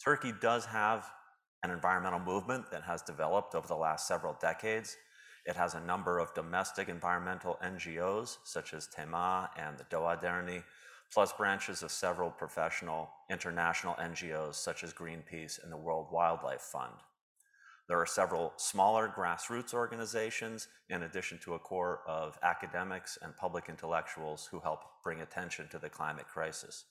[0.03, 1.11] Turkey does have
[1.65, 4.99] an environmental movement that has developed over the last several decades.
[5.47, 10.63] It has a number of domestic environmental NGOs, such as TEMA and the Doha Derni,
[11.11, 16.93] plus branches of several professional international NGOs, such as Greenpeace and the World Wildlife Fund.
[17.89, 23.71] There are several smaller grassroots organizations, in addition to a core of academics and public
[23.71, 26.85] intellectuals who help bring attention to the climate crisis.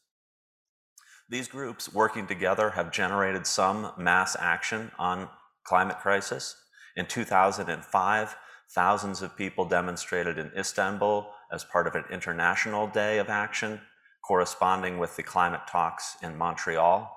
[1.29, 5.29] These groups working together have generated some mass action on
[5.63, 6.55] climate crisis.
[6.95, 8.35] In 2005,
[8.69, 13.79] thousands of people demonstrated in Istanbul as part of an international day of action,
[14.23, 17.09] corresponding with the climate talks in Montreal.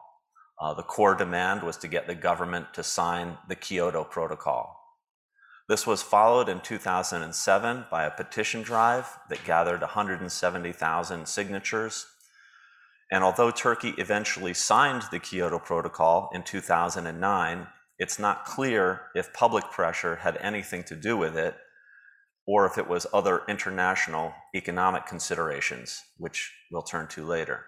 [0.61, 4.81] Uh, the core demand was to get the government to sign the Kyoto Protocol.
[5.69, 12.07] This was followed in 2007 by a petition drive that gathered 170,000 signatures
[13.11, 17.67] and although Turkey eventually signed the Kyoto Protocol in 2009,
[17.99, 21.57] it's not clear if public pressure had anything to do with it,
[22.47, 27.65] or if it was other international economic considerations, which we'll turn to later.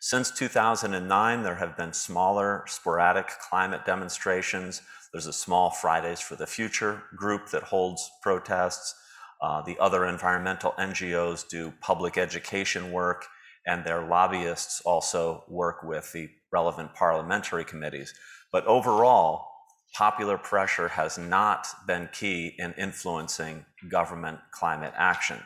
[0.00, 4.82] Since 2009, there have been smaller, sporadic climate demonstrations.
[5.12, 8.94] There's a small Fridays for the Future group that holds protests.
[9.40, 13.26] Uh, the other environmental NGOs do public education work,
[13.66, 18.14] and their lobbyists also work with the relevant parliamentary committees.
[18.52, 19.46] But overall,
[19.94, 25.38] popular pressure has not been key in influencing government climate action.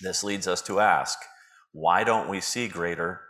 [0.00, 1.18] This leads us to ask
[1.72, 3.20] why don't we see greater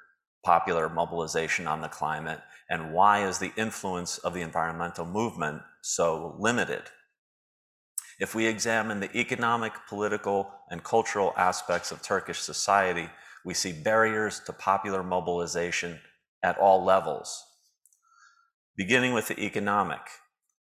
[0.44, 2.40] popular mobilization on the climate,
[2.70, 6.82] and why is the influence of the environmental movement so limited?
[8.18, 13.08] If we examine the economic, political, and cultural aspects of Turkish society,
[13.44, 16.00] we see barriers to popular mobilization
[16.42, 17.44] at all levels.
[18.76, 20.00] Beginning with the economic,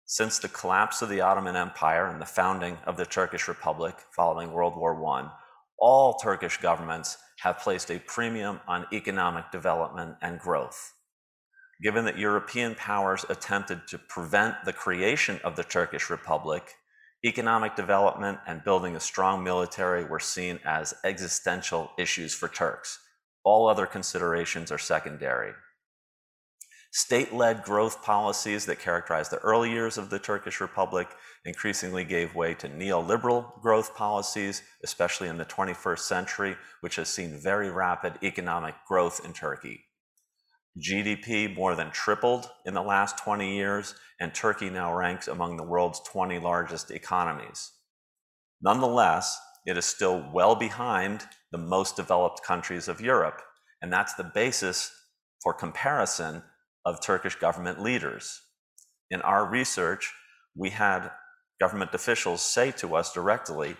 [0.06, 4.52] since the collapse of the Ottoman Empire and the founding of the Turkish Republic following
[4.52, 5.30] World War I,
[5.78, 10.94] all Turkish governments have placed a premium on economic development and growth.
[11.82, 16.74] Given that European powers attempted to prevent the creation of the Turkish Republic,
[17.24, 22.98] economic development and building a strong military were seen as existential issues for Turks.
[23.44, 25.52] All other considerations are secondary.
[26.90, 31.08] State led growth policies that characterized the early years of the Turkish Republic
[31.44, 37.38] increasingly gave way to neoliberal growth policies, especially in the 21st century, which has seen
[37.38, 39.84] very rapid economic growth in Turkey.
[40.76, 45.64] GDP more than tripled in the last 20 years, and Turkey now ranks among the
[45.64, 47.72] world's 20 largest economies.
[48.60, 53.42] Nonetheless, it is still well behind the most developed countries of Europe,
[53.82, 54.92] and that's the basis
[55.42, 56.42] for comparison
[56.84, 58.40] of Turkish government leaders.
[59.10, 60.12] In our research,
[60.56, 61.10] we had
[61.60, 63.76] government officials say to us directly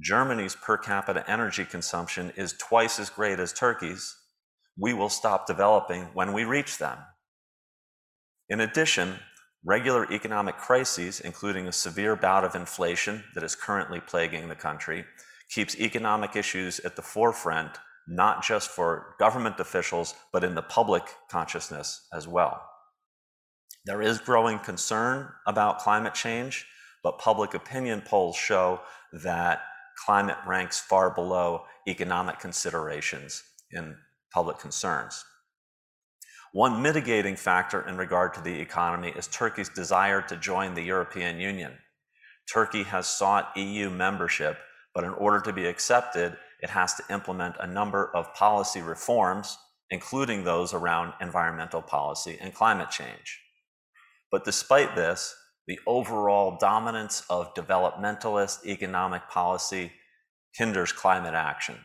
[0.00, 4.16] Germany's per capita energy consumption is twice as great as Turkey's,
[4.76, 6.98] we will stop developing when we reach them.
[8.48, 9.18] In addition,
[9.64, 15.04] regular economic crises, including a severe bout of inflation that is currently plaguing the country,
[15.48, 21.02] keeps economic issues at the forefront, not just for government officials, but in the public
[21.30, 22.62] consciousness as well.
[23.84, 26.66] There is growing concern about climate change,
[27.02, 28.80] but public opinion polls show
[29.12, 29.62] that
[30.04, 33.96] climate ranks far below economic considerations in
[34.32, 35.24] public concerns.
[36.52, 41.40] One mitigating factor in regard to the economy is Turkey's desire to join the European
[41.40, 41.72] Union.
[42.52, 44.58] Turkey has sought EU membership,
[44.94, 49.56] but in order to be accepted, it has to implement a number of policy reforms,
[49.90, 53.40] including those around environmental policy and climate change.
[54.30, 55.34] But despite this,
[55.66, 59.92] the overall dominance of developmentalist economic policy
[60.54, 61.78] hinders climate action.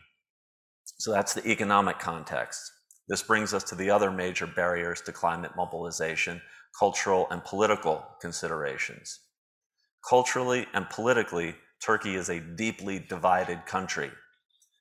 [0.97, 2.71] So that's the economic context.
[3.07, 6.41] This brings us to the other major barriers to climate mobilization
[6.77, 9.19] cultural and political considerations.
[10.07, 14.12] Culturally and politically, Turkey is a deeply divided country.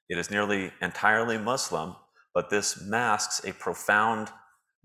[0.09, 1.96] It is nearly entirely Muslim,
[2.35, 4.29] but this masks a profound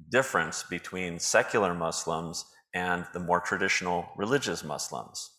[0.10, 5.30] difference between secular Muslims and the more traditional religious Muslims.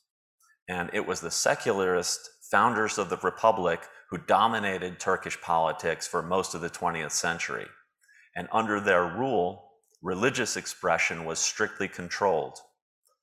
[0.68, 3.81] And it was the secularist founders of the Republic
[4.12, 7.66] who dominated Turkish politics for most of the 20th century.
[8.37, 9.70] And under their rule,
[10.03, 12.59] religious expression was strictly controlled.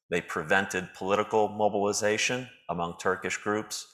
[0.10, 3.86] They prevented political mobilization among Turkish groups,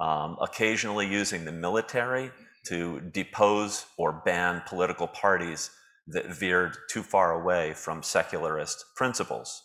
[0.00, 2.30] um, occasionally using the military
[2.68, 5.70] to depose or ban political parties
[6.06, 9.64] that veered too far away from secularist principles.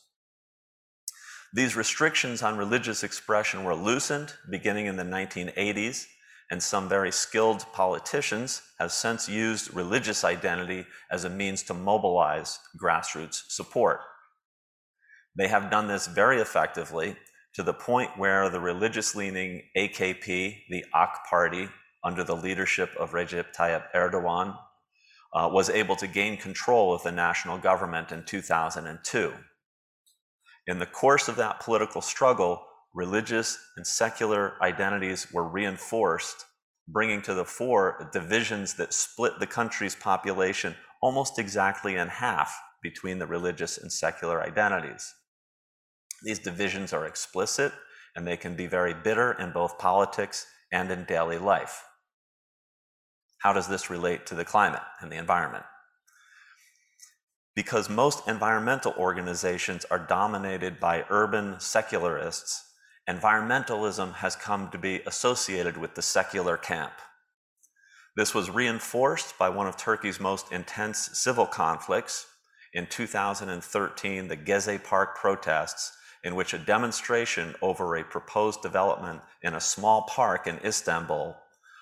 [1.53, 6.07] These restrictions on religious expression were loosened beginning in the 1980s
[6.53, 12.59] and some very skilled politicians have since used religious identity as a means to mobilize
[12.79, 14.01] grassroots support.
[15.35, 17.15] They have done this very effectively
[17.55, 21.69] to the point where the religious leaning AKP, the AK party,
[22.03, 24.55] under the leadership of Recep Tayyip Erdogan,
[25.33, 29.33] uh, was able to gain control of the national government in 2002.
[30.67, 36.45] In the course of that political struggle, religious and secular identities were reinforced,
[36.87, 43.19] bringing to the fore divisions that split the country's population almost exactly in half between
[43.19, 45.13] the religious and secular identities.
[46.23, 47.73] These divisions are explicit
[48.15, 51.83] and they can be very bitter in both politics and in daily life.
[53.39, 55.65] How does this relate to the climate and the environment?
[57.55, 62.72] Because most environmental organizations are dominated by urban secularists,
[63.09, 66.93] environmentalism has come to be associated with the secular camp.
[68.15, 72.27] This was reinforced by one of Turkey's most intense civil conflicts
[72.73, 75.91] in 2013, the Gezi Park protests,
[76.23, 81.35] in which a demonstration over a proposed development in a small park in Istanbul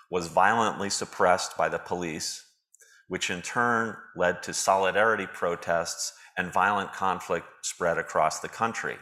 [0.09, 2.45] was violently suppressed by the police,
[3.07, 8.97] which in turn led to solidarity protests and violent conflict spread across the country.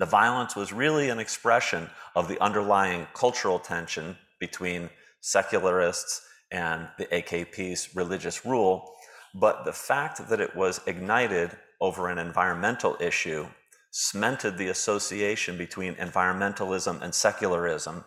[0.00, 4.88] The violence was really an expression of the underlying cultural tension between
[5.20, 8.94] secularists and the AKP's religious rule,
[9.34, 11.50] but the fact that it was ignited
[11.82, 13.46] over an environmental issue
[13.90, 18.02] cemented the association between environmentalism and secularism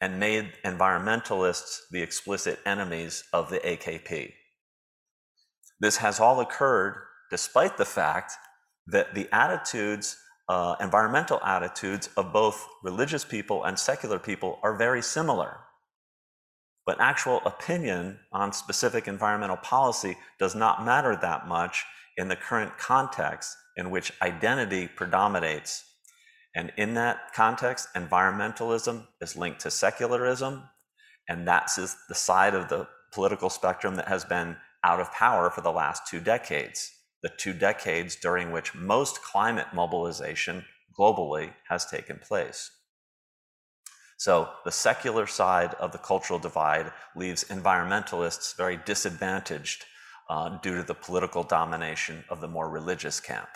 [0.00, 4.34] and made environmentalists the explicit enemies of the AKP.
[5.80, 6.94] This has all occurred
[7.28, 8.34] despite the fact
[8.86, 10.16] that the attitudes,
[10.48, 15.58] uh, environmental attitudes of both religious people and secular people are very similar.
[16.86, 21.84] But actual opinion on specific environmental policy does not matter that much
[22.16, 25.84] in the current context in which identity predominates.
[26.56, 30.62] And in that context, environmentalism is linked to secularism,
[31.28, 31.76] and that's
[32.08, 36.06] the side of the political spectrum that has been out of power for the last
[36.06, 36.90] two decades,
[37.22, 40.64] the two decades during which most climate mobilization
[40.98, 42.70] globally has taken place.
[44.18, 49.84] So the secular side of the cultural divide leaves environmentalists very disadvantaged
[50.28, 53.48] uh, due to the political domination of the more religious camp.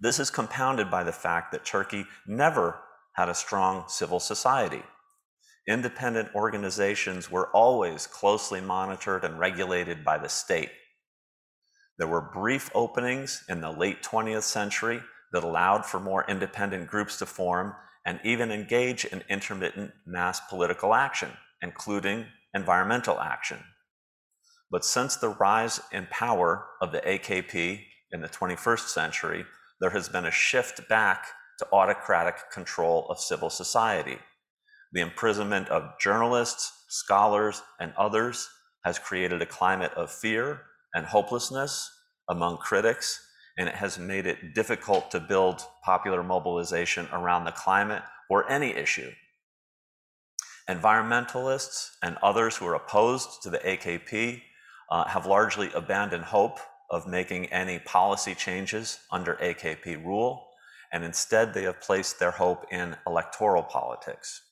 [0.00, 2.80] This is compounded by the fact that Turkey never
[3.14, 4.82] had a strong civil society.
[5.68, 10.70] Independent organizations were always closely monitored and regulated by the state.
[11.98, 17.18] There were brief openings in the late 20th century that allowed for more independent groups
[17.18, 17.74] to form
[18.06, 21.30] and even engage in intermittent mass political action,
[21.60, 23.58] including environmental action.
[24.70, 27.82] But since the rise in power of the AKP
[28.12, 29.44] in the 21st century,
[29.80, 31.26] there has been a shift back
[31.58, 34.18] to autocratic control of civil society.
[34.92, 38.48] The imprisonment of journalists, scholars, and others
[38.84, 40.62] has created a climate of fear
[40.94, 41.90] and hopelessness
[42.28, 43.24] among critics
[43.58, 48.70] and it has made it difficult to build popular mobilization around the climate or any
[48.70, 49.10] issue.
[50.70, 54.42] Environmentalists and others who are opposed to the AKP
[54.90, 56.58] uh, have largely abandoned hope
[56.90, 60.46] of making any policy changes under AKP rule,
[60.92, 64.42] and instead they have placed their hope in electoral politics.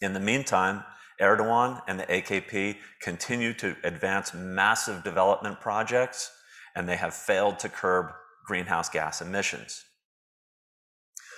[0.00, 0.84] In the meantime,
[1.20, 6.30] Erdogan and the AKP continue to advance massive development projects
[6.74, 8.06] and they have failed to curb
[8.46, 9.84] greenhouse gas emissions.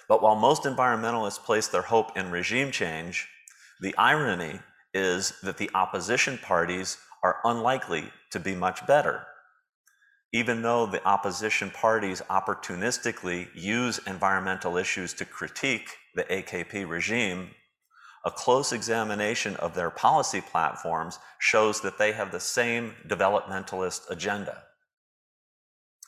[0.08, 3.28] But while most environmentalists place their hope in regime change,
[3.80, 4.60] the irony
[4.94, 9.24] is that the opposition parties are unlikely to be much better.
[10.32, 17.50] Even though the opposition parties opportunistically use environmental issues to critique the AKP regime,
[18.24, 24.62] a close examination of their policy platforms shows that they have the same developmentalist agenda.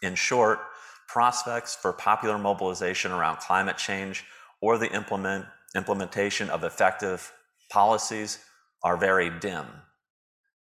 [0.02, 0.60] In short,
[1.08, 4.24] prospects for popular mobilization around climate change
[4.60, 5.44] or the implement,
[5.74, 7.32] implementation of effective
[7.70, 8.38] policies
[8.82, 9.66] are very dim.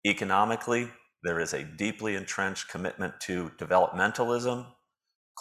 [0.06, 0.90] Economically,
[1.24, 4.66] there is a deeply entrenched commitment to developmentalism.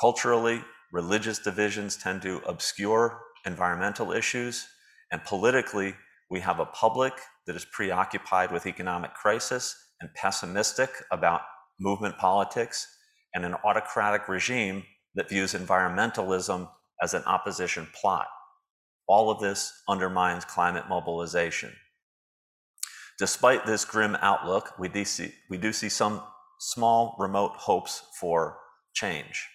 [0.01, 4.69] Culturally, religious divisions tend to obscure environmental issues.
[5.13, 5.95] And politically,
[6.31, 7.13] we have a public
[7.47, 11.43] that is preoccupied with economic crisis and pessimistic about
[11.79, 12.89] movement politics
[13.35, 14.83] and an autocratic regime
[15.15, 16.69] that views environmentalism
[17.03, 18.27] as an opposition plot.
[19.07, 21.73] All of this undermines climate mobilization.
[23.19, 26.23] Despite this grim outlook, we do see, we do see some
[26.59, 28.59] small remote hopes for
[28.95, 29.47] change.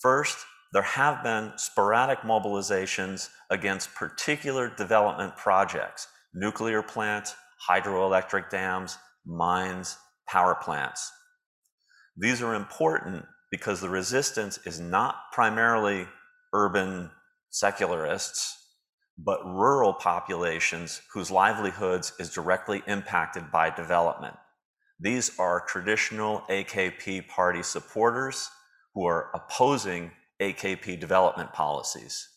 [0.00, 0.36] First,
[0.74, 7.36] there have been sporadic mobilizations against particular development projects, nuclear plants,
[7.70, 9.96] hydroelectric dams, mines,
[10.26, 11.12] power plants.
[12.16, 16.08] These are important because the resistance is not primarily
[16.52, 17.08] urban
[17.50, 18.58] secularists,
[19.16, 24.34] but rural populations whose livelihoods is directly impacted by development.
[24.98, 28.50] These are traditional AKP party supporters
[28.92, 30.10] who are opposing
[30.40, 32.28] AKP development policies.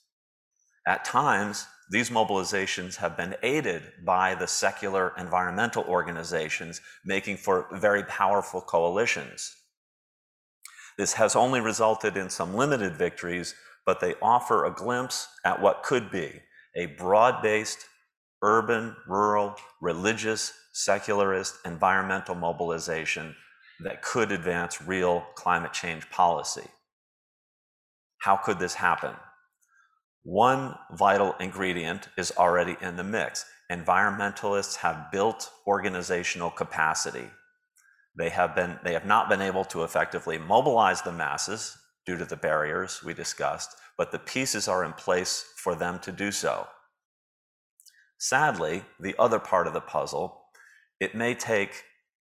[0.88, 8.04] At times, these mobilizations have been aided by the secular environmental organizations, making for very
[8.04, 9.56] powerful coalitions.
[10.98, 13.54] This has only resulted in some limited victories,
[13.86, 16.42] but they offer a glimpse at what could be
[16.76, 17.86] a broad-based,
[18.42, 23.36] urban, rural, religious, secularist, environmental mobilization
[23.84, 26.68] that could advance real climate change policy.
[28.20, 29.14] How could this happen?
[30.24, 33.46] One vital ingredient is already in the mix.
[33.72, 37.30] Environmentalists have built organizational capacity.
[38.18, 42.26] They have, been, they have not been able to effectively mobilize the masses due to
[42.26, 46.68] the barriers we discussed, but the pieces are in place for them to do so.
[48.18, 50.42] Sadly, the other part of the puzzle,
[51.00, 51.84] it may take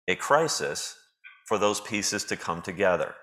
[0.08, 0.96] a crisis
[1.46, 3.14] for those pieces to come together.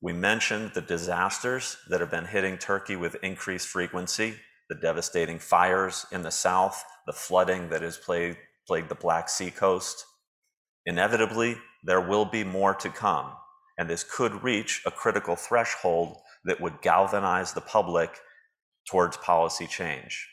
[0.00, 4.34] We mentioned the disasters that have been hitting Turkey with increased frequency,
[4.68, 8.38] the devastating fires in the south, the flooding that has plagued,
[8.68, 10.04] the Black Sea coast.
[10.86, 13.32] Inevitably, there will be more to come,
[13.76, 18.10] and this could reach a critical threshold that would galvanize the public
[18.88, 20.28] towards policy change.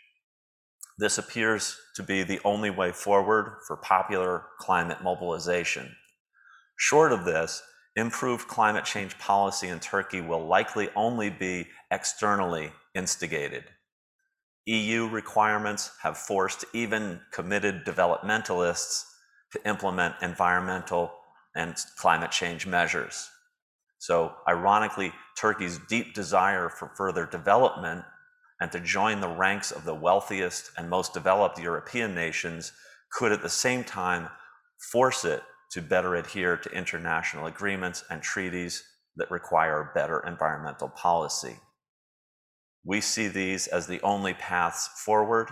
[0.97, 5.95] This appears to be the only way forward for popular climate mobilization.
[6.78, 7.63] Short of this,
[7.95, 13.63] improved climate change policy in Turkey will likely only be externally instigated.
[14.65, 19.03] EU requirements have forced even committed developmentalists
[19.51, 21.11] to implement environmental
[21.55, 23.29] and climate change measures.
[23.99, 28.03] So, ironically, Turkey's deep desire for further development
[28.59, 32.73] and to join the ranks of the wealthiest and most developed European nations
[33.11, 34.27] could at the same time
[34.91, 35.41] force it
[35.72, 38.84] to better adhere to international agreements and treaties
[39.16, 41.57] that require better environmental policy.
[42.84, 45.49] We see these as the only paths forward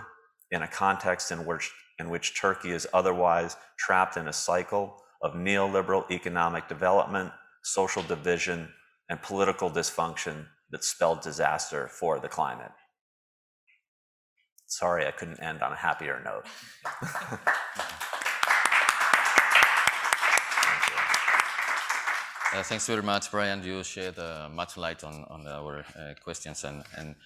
[0.50, 5.34] in a context in which, in which Turkey is otherwise trapped in a cycle of
[5.34, 8.68] neoliberal economic development, social division,
[9.08, 12.72] and political dysfunction that spelled disaster for the climate.
[14.66, 16.46] Sorry, I couldn't end on a happier note.
[22.62, 23.62] thanks very much, Brian.
[23.62, 27.16] You shed uh, much light on, on our uh, questions and, and,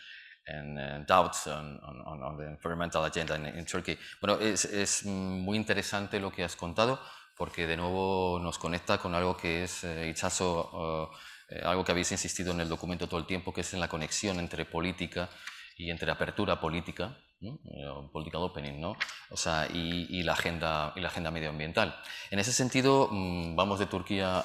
[0.47, 3.99] and uh, doubts on, on, on, the environmental agenda in, in Turkey.
[4.21, 6.99] Bueno, es, es, muy interesante lo que has contado
[7.37, 11.11] porque de nuevo nos conecta con algo que es, eh, Ichazo,
[11.49, 13.89] eh, algo que habéis insistido en el documento todo el tiempo, que es en la
[13.89, 15.29] conexión entre política
[15.77, 17.61] y entre apertura política, ¿no?
[17.65, 18.97] Eh, political opening, ¿no?
[19.31, 21.97] O sea, y, y, la agenda, y la agenda medioambiental.
[22.31, 24.45] En ese sentido, mmm, vamos de Turquía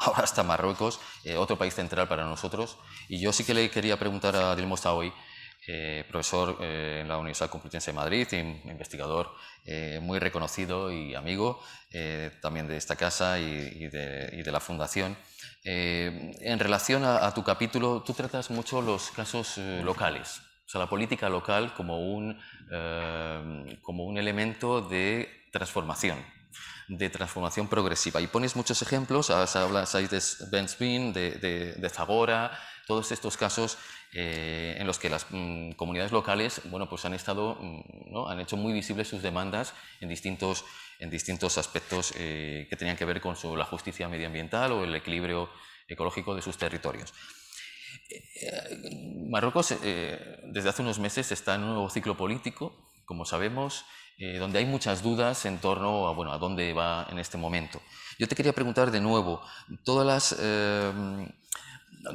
[0.00, 2.78] ahora hasta Marruecos, eh, otro país central para nosotros.
[3.08, 5.12] Y yo sí que le quería preguntar a Dilmo Staoui,
[5.68, 9.30] eh, profesor eh, en la Universidad Complutense de Madrid, investigador
[10.00, 11.62] muy reconocido y amigo
[12.40, 15.16] también de esta casa y, de, la Fundación.
[15.62, 20.88] En relación a, a, tu capítulo, tú tratas mucho los casos locales, o sea, la
[20.88, 22.40] política local como un,
[23.82, 26.18] como un elemento de transformación
[26.90, 28.20] de transformación progresiva.
[28.20, 30.20] Y pones muchos ejemplos, hablas ahí de
[30.50, 31.30] Benzbin, de,
[31.76, 33.78] de, Zagora, todos estos casos
[34.12, 38.28] eh, en los que las mm, comunidades locales bueno, pues han, estado, mm, ¿no?
[38.28, 40.64] han hecho muy visibles sus demandas en distintos,
[40.98, 45.48] en distintos aspectos eh, que tenían que ver con la justicia medioambiental o el equilibrio
[45.86, 47.14] ecológico de sus territorios.
[48.10, 53.84] Eh, Marruecos desde hace unos meses está en un nuevo ciclo político, como sabemos,
[54.20, 57.80] eh, donde hay muchas dudas en torno a, bueno, a dónde va en este momento.
[58.18, 59.40] Yo te quería preguntar de nuevo,
[59.82, 60.92] todas las, eh,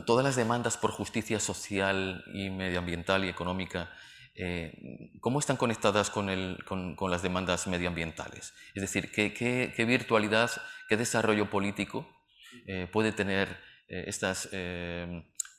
[0.05, 3.91] todas las demandas por justicia social y medioambiental y económica,
[4.35, 8.53] eh, ¿cómo están conectadas con, el, con, con, las demandas medioambientales?
[8.75, 10.51] Es decir, ¿qué, qué, qué virtualidad,
[10.87, 12.07] qué desarrollo político
[12.67, 14.49] eh, puede tener estas,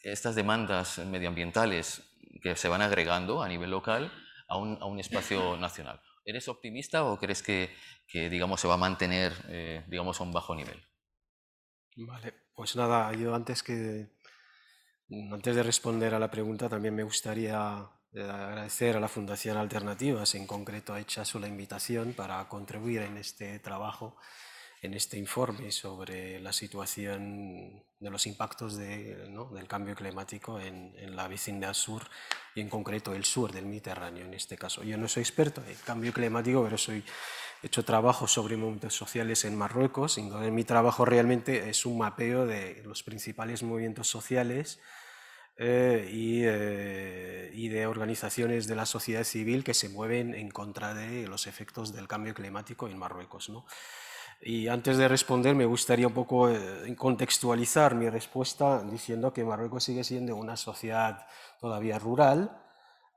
[0.02, 2.02] estas demandas medioambientales
[2.40, 4.12] que se van agregando a nivel local
[4.48, 6.00] a un, a un espacio nacional?
[6.26, 7.70] ¿Eres optimista o crees que,
[8.08, 10.82] que digamos, se va a mantener eh, digamos, a un bajo nivel?
[11.96, 14.08] Vale, pues nada, yo antes, que,
[15.32, 20.34] antes de responder a la pregunta también me gustaría eh, agradecer a la Fundación Alternativas,
[20.34, 24.16] en concreto a Echazo la invitación para contribuir en este trabajo
[24.86, 29.46] en este informe sobre la situación de los impactos de, ¿no?
[29.46, 32.02] del cambio climático en, en, la vecindad sur
[32.54, 34.82] y en concreto el sur del Mediterráneo en este caso.
[34.82, 37.04] Yo no soy experto en cambio climático, pero soy,
[37.62, 42.46] he hecho trabajo sobre movimientos sociales en Marruecos, entonces mi trabajo realmente es un mapeo
[42.46, 44.78] de los principales movimientos sociales
[45.58, 50.92] eh, y, eh, y, de organizaciones de la sociedad civil que se mueven en contra
[50.92, 53.48] de los efectos del cambio climático en Marruecos.
[53.48, 53.64] ¿no?
[54.40, 59.84] Y antes de responder, me gustaría un poco eh, contextualizar mi respuesta diciendo que Marruecos
[59.84, 61.26] sigue siendo una sociedad
[61.60, 62.62] todavía rural,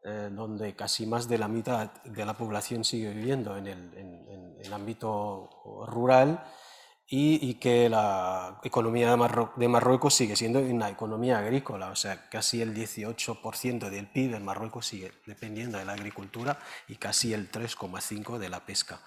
[0.03, 5.49] eh, donde casi más de la mitad de la población sigue viviendo en el, ámbito
[5.88, 6.43] rural
[7.07, 12.74] y, que la economía de, Marruecos sigue siendo una economía agrícola, o sea, casi el
[12.74, 18.49] 18% del PIB en Marruecos sigue dependiendo de la agricultura y casi el 3,5% de
[18.49, 19.01] la pesca.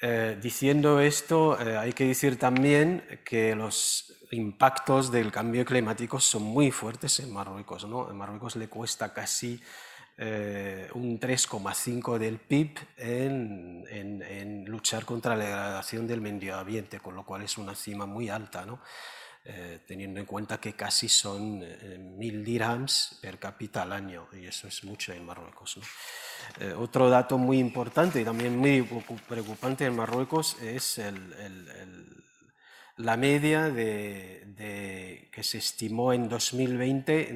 [0.00, 6.42] Eh, diciendo esto, eh, hay que decir también que los impactos del cambio climático son
[6.42, 7.84] muy fuertes en Marruecos.
[7.86, 8.08] ¿no?
[8.10, 9.60] En Marruecos le cuesta casi
[10.16, 17.14] eh, un 3,5 del PIB en, en, luchar contra la degradación del medio ambiente, con
[17.14, 18.80] lo cual es una cima muy alta, ¿no?
[19.44, 24.44] Eh, teniendo en cuenta que casi son eh, mil dirhams per cápita al año, y
[24.44, 25.78] eso es mucho en Marruecos.
[25.78, 25.84] ¿no?
[26.78, 28.82] otro dato muy importante y también muy
[29.26, 32.18] preocupante en Marruecos es el, el
[32.98, 37.32] la media de, que se estimó en 2020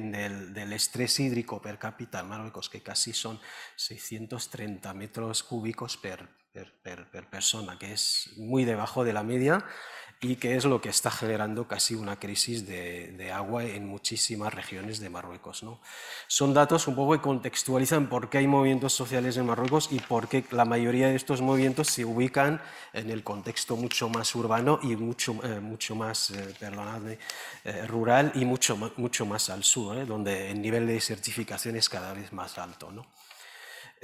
[0.53, 3.39] del, estrés hídrico per cápita en Marruecos, que casi son
[3.77, 9.65] 630 metros cúbicos per, per, per persona, que es muy debajo de la media
[10.23, 14.99] y que es lo que está generando casi una crisis de, agua en muchísimas regiones
[14.99, 15.63] de Marruecos.
[15.63, 15.79] ¿no?
[16.27, 20.27] Son datos un poco que contextualizan por qué hay movimientos sociales en Marruecos y por
[20.29, 22.61] qué la mayoría de estos movimientos se ubican
[22.93, 27.19] en el contexto mucho más urbano y mucho, eh, mucho más eh,
[27.65, 32.13] eh, rural y mucho, mucho más al sur, donde el nivel de desertificación es cada
[32.13, 32.91] vez más alto.
[32.91, 33.05] ¿no?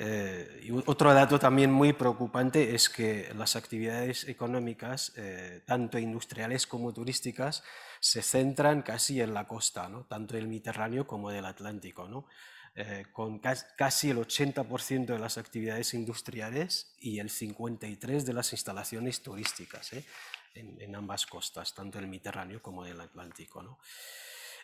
[0.01, 6.67] Eh, y otro dato también muy preocupante es que las actividades económicas, eh, tanto industriales
[6.67, 7.65] como turísticas,
[7.99, 10.05] se centran casi en la costa, ¿no?
[10.05, 12.27] tanto del Mediterráneo como del Atlántico, ¿no?
[12.75, 19.21] Eh, con casi el 80% de las actividades industriales y el 53% de las instalaciones
[19.21, 19.91] turísticas
[20.53, 23.61] en, en, ambas costas, tanto del Mediterráneo como del Atlántico.
[23.61, 23.79] ¿no?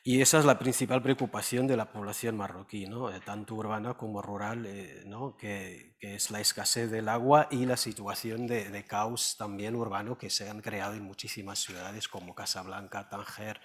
[0.07, 3.09] Y esa es la principal preocupación de la población marroquí, ¿no?
[3.09, 5.35] Eh, tanto urbana como rural, eh, ¿no?
[5.35, 10.29] que, es la escasez del agua y la situación de, de, caos también urbano que
[10.29, 13.59] se han creado en muchísimas ciudades como Casablanca, Tánger,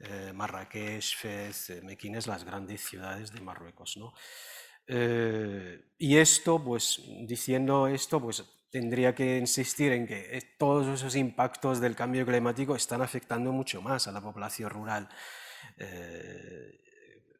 [0.00, 3.96] eh, Marrakech, Fez, Mequines, las grandes ciudades de Marruecos.
[3.96, 4.12] ¿no?
[5.98, 11.94] y esto, pues diciendo esto, pues tendría que insistir en que todos esos impactos del
[11.94, 15.08] cambio climático están afectando mucho más a la población rural.
[15.76, 16.74] Eh,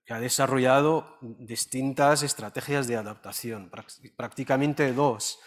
[0.09, 3.71] que ha desarrollado distintas estrategias de adaptación,
[4.17, 5.39] prácticamente dos.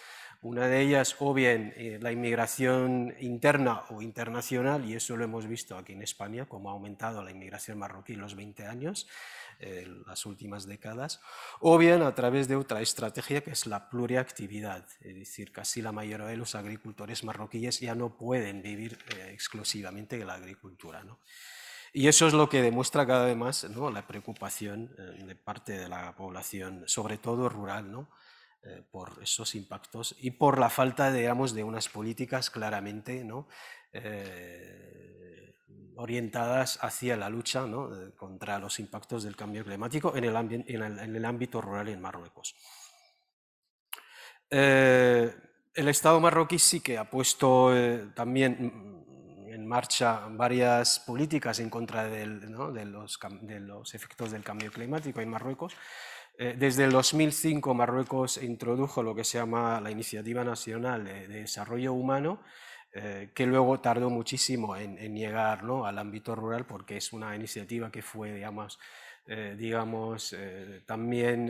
[0.44, 5.48] Una de ellas, o bien eh, la inmigración interna o internacional, y eso lo hemos
[5.48, 9.08] visto aquí en España, como ha aumentado la inmigración marroquí en los 20 años,
[9.60, 11.22] eh, las últimas décadas,
[11.60, 15.92] o bien a través de otra estrategia que es la pluriactividad, es decir, casi la
[15.92, 21.04] mayoría de los agricultores marroquíes ya no pueden vivir exclusivamente de la agricultura.
[21.04, 21.20] ¿no?
[21.94, 25.90] Y eso es lo que demuestra cada vez más la preocupación eh, de parte de
[25.90, 28.08] la población, sobre todo rural.
[28.64, 33.26] Eh, por esos impactos y por la falta, digamos, de unas políticas claramente.
[33.92, 35.56] Eh,
[35.96, 37.66] orientadas hacia la lucha
[38.16, 42.56] contra los impactos del cambio climático en el, ámbito rural en Marruecos.
[44.50, 45.34] el
[45.76, 47.72] Estado marroquí sí que ha puesto
[48.16, 49.01] también
[49.72, 55.78] marcha varias políticas en contra de, los, de, los, efectos del cambio climático en Marruecos.
[56.38, 61.94] Eh, desde el 2005 Marruecos introdujo lo que se llama la Iniciativa Nacional de, Desarrollo
[61.94, 62.42] Humano,
[62.94, 65.86] eh, que luego tardó muchísimo en, llegar ¿no?
[65.86, 68.78] al ámbito rural porque es una iniciativa que fue, digamos,
[69.26, 70.36] eh, digamos
[70.86, 71.48] también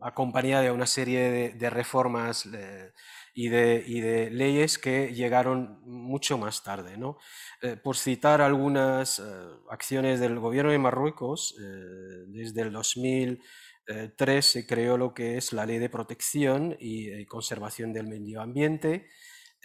[0.00, 2.48] acompañada de una serie de, reformas
[3.34, 6.96] y de, leyes que llegaron mucho más tarde.
[7.62, 9.22] Eh, por citar algunas eh,
[9.70, 15.66] acciones del gobierno de Marruecos, eh, desde el 2003 se creó lo que es la
[15.66, 19.08] Ley de Protección y Conservación del Medio Ambiente,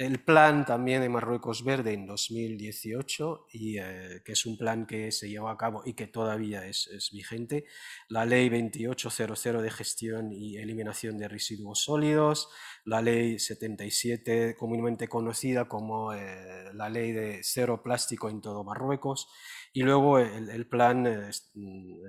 [0.01, 5.29] el plan también de Marruecos Verde en 2018, y, que es un plan que se
[5.29, 7.65] llevó a cabo y que todavía es, vigente,
[8.09, 12.49] la Ley 2800 de Gestión y Eliminación de Residuos Sólidos,
[12.83, 19.29] la ley 77, comúnmente conocida como eh, la ley de cero plástico en todo Marruecos,
[19.71, 21.29] y luego el, Plan eh,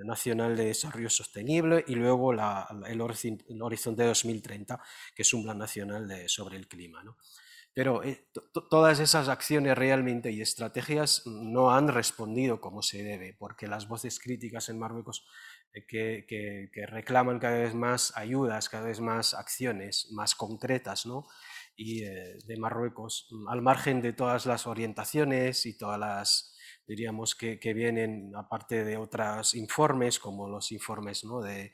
[0.04, 4.80] Nacional de Desarrollo Sostenible, y luego el, Horizonte 2030,
[5.14, 7.02] que es un plan nacional sobre el clima.
[7.74, 8.28] Pero eh,
[8.70, 14.20] todas esas acciones realmente y estrategias no han respondido como se debe, porque las voces
[14.20, 15.24] críticas en Marruecos
[15.88, 21.26] que, que, reclaman cada vez más ayudas, cada vez más acciones más concretas, ¿no?
[21.74, 26.54] y de Marruecos, al margen de todas las orientaciones y todas las,
[26.86, 31.40] diríamos, que, que vienen aparte de otros informes, como los informes ¿no?
[31.40, 31.72] de,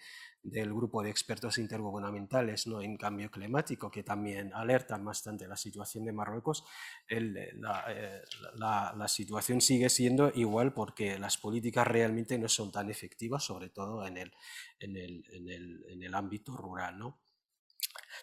[0.50, 2.80] del grupo de expertos intergubernamentales ¿no?
[2.82, 6.64] en cambio climático, que también alertan bastante la situación de Marruecos,
[7.08, 13.44] eh, la, la, situación sigue siendo igual porque las políticas realmente no son tan efectivas,
[13.44, 14.32] sobre todo en el,
[14.80, 16.98] en el, en el, en el ámbito rural.
[16.98, 17.20] ¿no?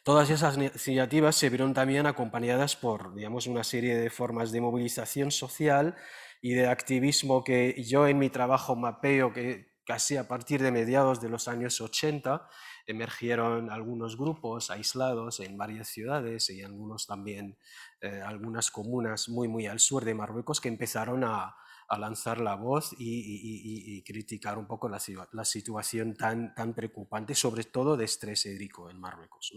[0.03, 5.31] Todas esas iniciativas se vieron también acompañadas por digamos, una serie de formas de movilización
[5.31, 5.95] social
[6.41, 11.21] y de activismo que yo en mi trabajo mapeo, que casi a partir de mediados
[11.21, 12.49] de los años 80
[12.87, 17.57] emergieron algunos grupos aislados en varias ciudades y algunos también,
[18.01, 21.55] eh, algunas comunas muy, muy al sur de Marruecos que empezaron a,
[21.99, 28.05] lanzar la voz y, criticar un poco la, situación tan, tan preocupante, sobre todo de
[28.05, 29.53] estrés hídrico en Marruecos.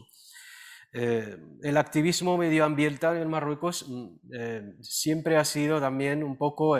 [0.92, 6.76] Eh, el activismo medioambiental en Marruecos mm, eh, siempre ha sido también un poco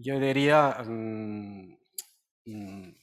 [0.00, 1.76] yo diría, mm,
[2.46, 2.94] mm,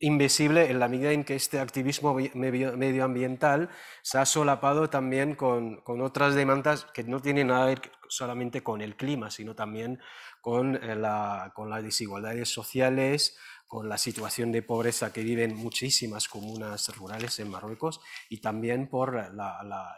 [0.00, 3.70] invisible en la medida en que este activismo medioambiental
[4.02, 8.62] se ha solapado también con, con, otras demandas que no tienen nada que ver solamente
[8.62, 10.00] con el clima, sino también
[10.40, 16.28] con, eh, la, con las desigualdades sociales, con la situación de pobreza que viven muchísimas
[16.28, 19.96] comunas rurales en Marruecos y también por la, la,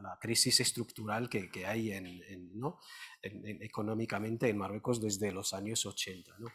[0.00, 2.78] la crisis estructural que, que hay en, ¿no?
[3.60, 6.36] Económicamente en Marruecos desde los años 80.
[6.38, 6.48] ¿no?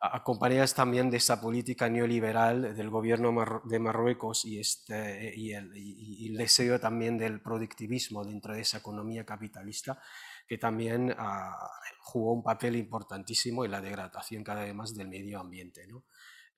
[0.00, 3.32] Acompañadas también de esa política neoliberal del gobierno
[3.64, 10.00] de Marruecos y, este, y el deseo también del productivismo dentro de esa economía capitalista,
[10.46, 11.70] que también ah,
[12.00, 15.86] jugó un papel importantísimo en la degradación cada vez más del medio ambiente.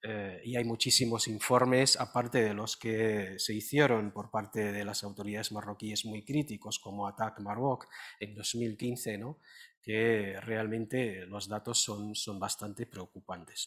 [0.08, 5.02] Eh, y hay muchísimos informes, aparte de los que se hicieron por parte de las
[5.02, 7.88] autoridades marroquíes muy críticos, como Attack Maroc
[8.20, 9.40] en 2015, ¿no?
[9.82, 13.66] que realmente los datos son, son bastante preocupantes.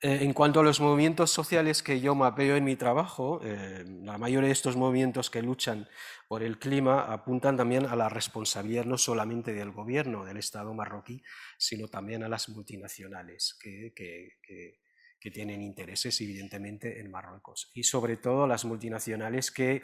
[0.00, 4.18] Eh, en cuanto a los movimientos sociales que yo mapeo en mi trabajo, eh, la
[4.18, 5.88] mayoría de estos movimientos que luchan
[6.28, 11.22] por el clima apuntan también a la responsabilidad no solamente del gobierno del Estado marroquí,
[11.58, 13.92] sino también a las multinacionales que,
[15.32, 17.70] tienen intereses evidentemente en Marruecos.
[17.74, 19.82] Y sobre todo las multinacionales que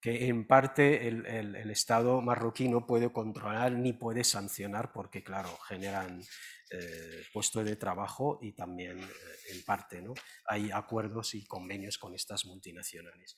[0.00, 6.22] que en parte el, Estado marroquí no puede controlar ni puede sancionar porque, claro, generan
[6.70, 9.04] eh, puestos de trabajo y también, eh,
[9.52, 10.14] en parte, ¿no?
[10.46, 13.36] hay acuerdos y convenios con estas multinacionales.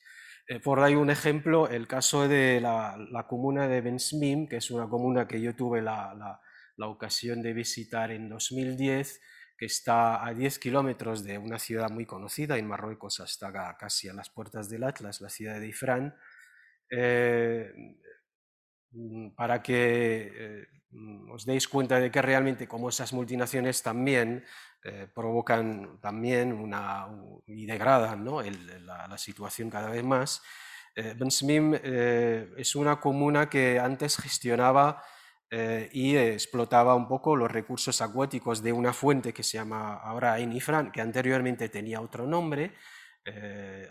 [0.48, 4.70] Eh, por ahí un ejemplo, el caso de la, la comuna de Bensmim, que es
[4.70, 6.40] una comuna que yo tuve la, la,
[6.76, 9.20] la ocasión de visitar en 2010,
[9.60, 14.14] que está a 10 kilómetros de una ciudad muy conocida en Marruecos, hasta casi a
[14.14, 16.16] las puertas del Atlas, la ciudad de Ifrán,
[16.90, 17.70] eh,
[19.36, 20.66] para que eh,
[21.30, 24.44] os deis cuenta de que realmente como esas multinaciones también
[24.82, 27.06] eh, provocan también una,
[27.46, 28.42] y degradan ¿no?
[28.42, 30.42] la, situación cada vez más.
[30.94, 35.02] Bensmim es una comuna que antes gestionaba
[35.92, 40.90] y explotaba un poco los recursos acuáticos de una fuente que se llama ahora Inifran,
[40.90, 42.74] que anteriormente tenía otro nombre,
[43.24, 43.88] eh,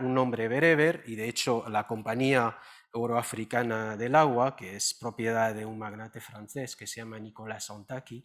[0.00, 2.58] un nombre bereber, y de hecho la compañía
[2.92, 8.24] euroafricana del agua, que es propiedad de un magnate francés que se llama Nicolas Ontaki,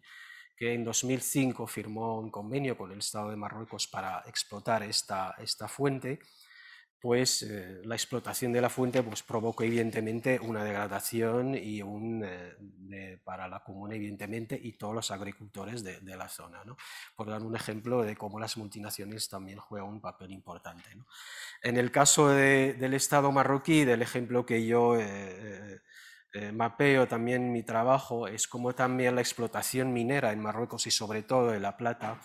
[0.56, 5.68] que en 2005 firmó un convenio con el Estado de Marruecos para explotar esta, esta
[5.68, 6.20] fuente,
[7.00, 13.20] pues eh, la explotación de la fuente pues, provocó evidentemente una degradación y un, eh,
[13.24, 16.64] para la comuna evidentemente y todos los agricultores de, la zona.
[16.66, 16.76] ¿no?
[17.16, 20.90] Por dar un ejemplo de cómo las multinacionales también juegan un papel importante.
[21.62, 24.98] En el caso del Estado marroquí, del ejemplo que yo
[26.34, 31.24] eh, mapeo también mi trabajo, es como también la explotación minera en Marruecos y sobre
[31.24, 32.20] todo en La Plata,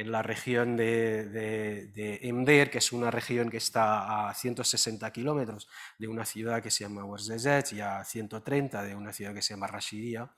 [0.00, 6.08] en la región de, de, que es una región que está a 160 kilómetros de
[6.08, 9.66] una ciudad que se llama Ouarzazate y a 130 de una ciudad que se llama
[9.66, 10.34] Rashidia,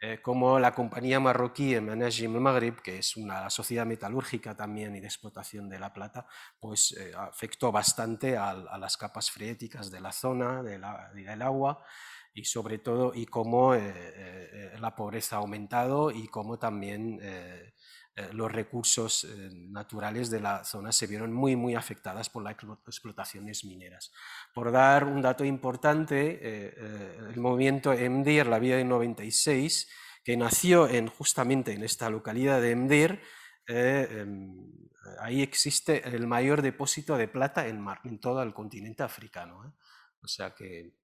[0.00, 5.06] eh, como la compañía marroquí Manajim Maghrib, que es una sociedad metalúrgica también y de
[5.08, 6.26] explotación de la plata,
[6.58, 11.84] pues eh, afectó bastante a, las capas freáticas de la zona, del agua,
[12.36, 17.18] y sobre todo, y cómo eh, la pobreza ha aumentado y cómo también
[18.18, 22.56] eh, los recursos eh, naturales de la zona se vieron muy, muy afectadas por las
[22.86, 24.10] explotaciones mineras.
[24.54, 29.90] Por dar un dato importante, eh, el movimiento EMDIR, la vida de 96,
[30.24, 33.20] que nació en, justamente en esta localidad de EMDIR,
[33.66, 34.50] em,
[35.20, 39.76] ahí existe el mayor depósito de plata en, en todo el continente africano.
[40.22, 40.94] O sea que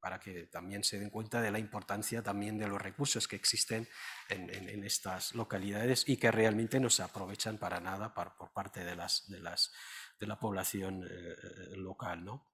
[0.00, 3.88] para que también se den cuenta de la importancia también de los recursos que existen
[4.28, 10.40] en, estas localidades y que realmente no se aprovechan para nada por parte de, la
[10.40, 12.24] población eh, local.
[12.24, 12.48] ¿no?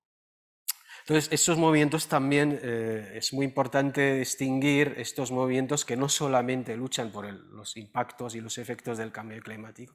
[1.01, 7.13] Entonces, estos movimientos también eh, es muy importante distinguir estos movimientos que no solamente luchan
[7.13, 9.95] por los impactos y los efectos del cambio climático,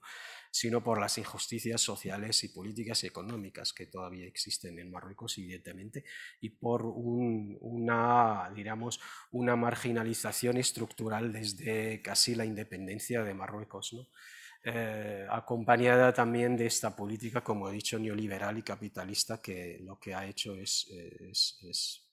[0.52, 6.04] sino por las injusticias sociales y políticas y económicas que todavía existen en Marruecos, evidentemente,
[6.42, 9.00] y por una, digamos,
[9.32, 13.96] una marginalización estructural desde casi la independencia de Marruecos,
[14.64, 20.14] eh, acompañada también de esta política, como he dicho, neoliberal y capitalista, que lo que
[20.14, 20.88] ha hecho es,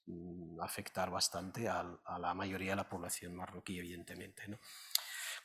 [0.06, 4.46] mm, afectar bastante a, a, la mayoría de la población marroquí, evidentemente.
[4.46, 4.58] ¿no?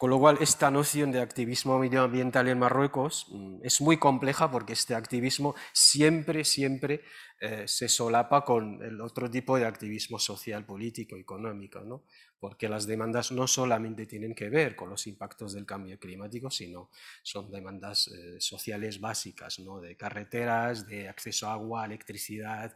[0.02, 4.74] Con lo cual, esta noción de activismo medioambiental en Marruecos mm, es muy compleja porque
[4.74, 7.04] este activismo siempre, siempre
[7.40, 12.06] eh, se solapa con el otro tipo de activismo social, político, económico, ¿no?
[12.40, 16.90] porque las demandas no solamente tienen que ver con los impactos del cambio climático, sino
[17.22, 19.80] son demandas eh, sociales básicas, ¿no?
[19.80, 22.76] de carreteras, de acceso a agua, electricidad,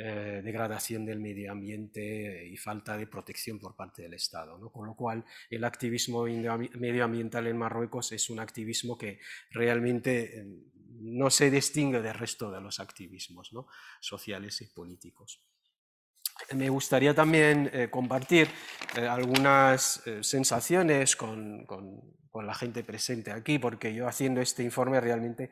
[0.00, 4.56] eh, degradación del medio ambiente y falta de protección por parte del Estado.
[4.56, 4.70] ¿no?
[4.70, 9.18] Con lo cual, el activismo medioambiental en Marruecos es un activismo que
[9.50, 10.46] realmente eh,
[11.00, 13.66] no se distingue del resto de los activismos ¿no?
[14.00, 15.42] sociales y políticos.
[16.54, 18.46] Me gustaría también eh, compartir
[18.94, 25.44] algunas sensaciones con, con, con la gente presente aquí, porque yo haciendo este informe realmente
[25.44, 25.50] eh,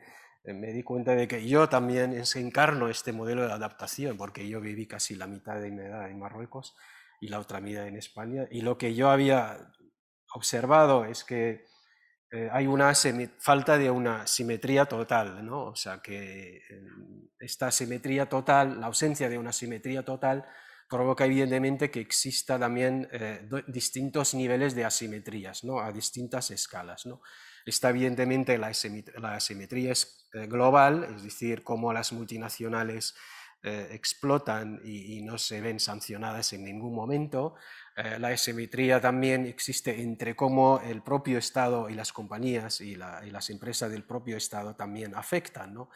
[0.53, 4.87] me di cuenta de que yo también encarno este modelo de adaptación, porque yo viví
[4.87, 6.75] casi la mitad de mi edad en Marruecos
[7.19, 9.71] y la otra mitad en España, y lo que yo había
[10.33, 11.65] observado es que
[12.31, 12.93] eh, hay una
[13.39, 15.65] falta de una simetría total, ¿no?
[15.65, 16.61] o sea que eh,
[17.39, 20.45] esta simetría total, la ausencia de una simetría total,
[20.89, 23.09] provoca evidentemente que exista también
[23.67, 25.81] distintos niveles de asimetrías, ¿no?
[25.81, 27.05] a distintas escalas.
[27.05, 27.21] ¿no?
[27.67, 28.69] Está evidentemente la,
[29.35, 33.13] asimetría eh, global, es decir, cómo las multinacionales
[33.61, 37.55] eh, explotan y, no se ven sancionadas en ningún momento.
[37.97, 43.49] Eh, la asimetría también existe entre cómo el propio Estado y las compañías y, las
[43.49, 45.73] empresas del propio Estado también afectan.
[45.73, 45.89] ¿no?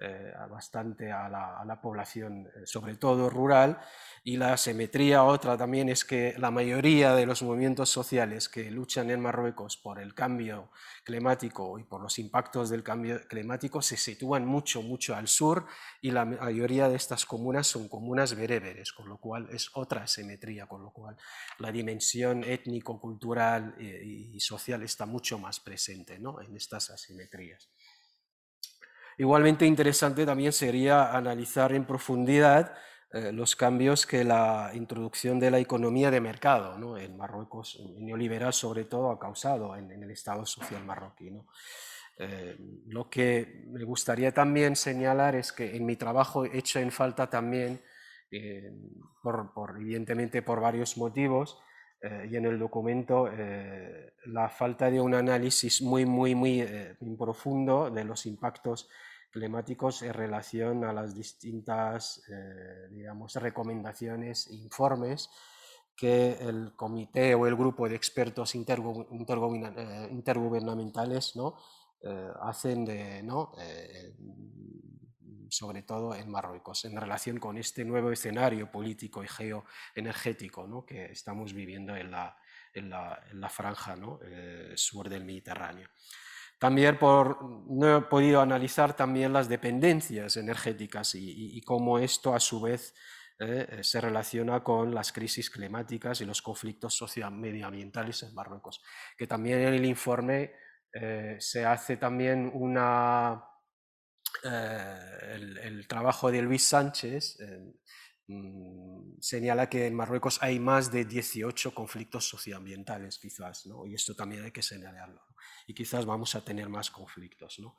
[0.00, 3.80] Eh, bastante a la, población, eh, sobre todo rural.
[4.22, 9.10] Y la asimetría otra también es que la mayoría de los movimientos sociales que luchan
[9.10, 10.70] en Marruecos por el cambio
[11.02, 15.66] climático y por los impactos del cambio climático se sitúan mucho, mucho al sur
[16.00, 20.66] y la mayoría de estas comunas son comunas bereberes, con lo cual es otra asimetría,
[20.66, 21.16] con lo cual
[21.58, 26.40] la dimensión étnico, cultural eh, y social está mucho más presente ¿no?
[26.40, 27.68] en estas asimetrías.
[29.18, 32.72] Igualmente interesante también sería analizar en profundidad
[33.12, 36.96] eh, los cambios que la introducción de la economía de mercado ¿no?
[36.96, 41.32] en Marruecos, neoliberal sobre todo, ha causado en, el Estado social marroquí.
[42.16, 42.56] Eh,
[42.86, 47.28] lo que me gustaría también señalar es que en mi trabajo he hecho en falta
[47.28, 47.82] también,
[48.30, 48.70] eh,
[49.20, 51.58] por, evidentemente por varios motivos,
[52.00, 53.28] y en el documento
[54.26, 56.64] la falta de un análisis muy, muy, muy
[57.18, 58.88] profundo de los impactos
[59.30, 65.30] climáticos en relación a las distintas eh, digamos, recomendaciones e informes
[65.96, 68.58] que el comité o el grupo de expertos eh,
[70.10, 71.56] intergubernamentales ¿no?
[72.02, 73.52] Eh, hacen de, ¿no?
[75.50, 80.84] sobre todo en Marruecos, en relación con este nuevo escenario político y geoenergético ¿no?
[80.84, 82.36] que estamos viviendo en la,
[82.74, 84.20] en la, en la franja ¿no?
[84.74, 85.88] sur del Mediterráneo.
[86.58, 92.60] También por, no he podido analizar también las dependencias energéticas y, cómo esto a su
[92.60, 92.94] vez
[93.38, 98.82] eh, se relaciona con las crisis climáticas y los conflictos socio-medioambientales en Marruecos.
[99.16, 100.52] Que también en el informe
[100.92, 103.44] eh, se hace también una,
[104.42, 107.38] eh, el, trabajo de Luis Sánchez
[109.20, 113.86] señala que en Marruecos hay más de 18 conflictos socioambientales quizás, ¿no?
[113.86, 115.22] y esto también hay que señalarlo
[115.66, 117.58] y quizás vamos a tener más conflictos.
[117.58, 117.76] ¿no?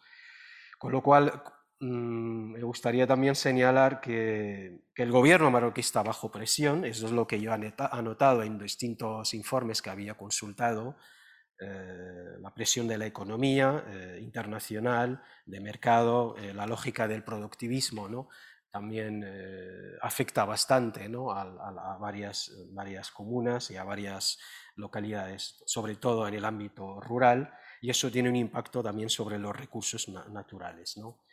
[0.78, 1.44] Con lo cual,
[1.80, 7.26] mm, me gustaría también señalar que, el gobierno marroquí está bajo presión, eso es lo
[7.26, 10.98] que yo he anotado en distintos informes que había consultado,
[11.62, 18.08] eh, la presión de la economía eh, internacional, de mercado, eh, la lógica del productivismo,
[18.08, 18.30] ¿no?
[18.72, 19.26] También
[20.02, 21.32] afecta bastante ¿no?
[21.32, 24.40] a, a, varias, varias comunas y a varias
[24.76, 27.52] localidades, sobre todo en el ámbito rural,
[27.82, 30.98] y eso tiene un impacto también sobre los recursos naturales.
[30.98, 31.24] ¿no?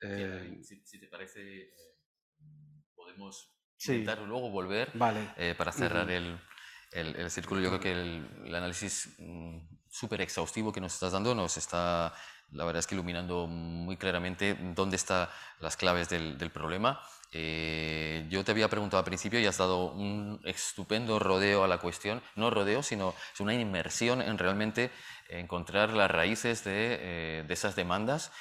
[0.00, 1.72] Eh, si, te parece,
[2.94, 6.38] podemos intentar luego volver para cerrar el,
[6.92, 7.60] el, círculo.
[7.60, 9.58] Yo creo que el, análisis mm,
[9.88, 12.14] súper exhaustivo que nos estás dando nos está,
[12.52, 15.28] la verdad es que iluminando muy claramente dónde están
[15.60, 17.00] las claves del, problema.
[17.32, 21.78] Eh, yo te había preguntado al principio y has dado un estupendo rodeo a la
[21.78, 24.90] cuestión, no rodeo, sino es una inmersión en realmente
[25.28, 28.32] encontrar las raíces de, eh, de esas demandas.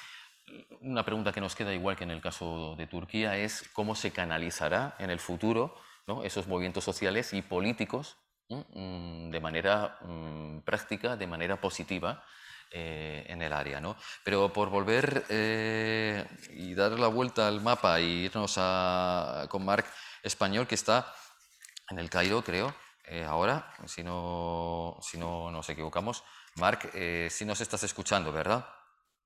[0.80, 4.12] Una pregunta que nos queda igual que en el caso de Turquía es cómo se
[4.12, 5.76] canalizará en el futuro
[6.24, 8.16] esos movimientos sociales y políticos
[8.50, 12.24] Mm, de manera mm, práctica, de manera positiva
[12.72, 13.80] eh, en el área.
[13.80, 13.96] ¿no?
[14.24, 18.60] Pero por volver eh, y dar la vuelta al mapa e irnos
[19.50, 19.86] con Marc
[20.24, 21.14] Español, que está
[21.90, 26.24] en el Cairo, creo, eh, ahora, si no, si no nos equivocamos.
[26.56, 26.92] Marc,
[27.30, 28.68] si nos estás escuchando, ¿verdad?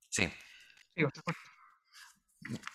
[0.09, 0.31] Sí.
[0.95, 1.05] sí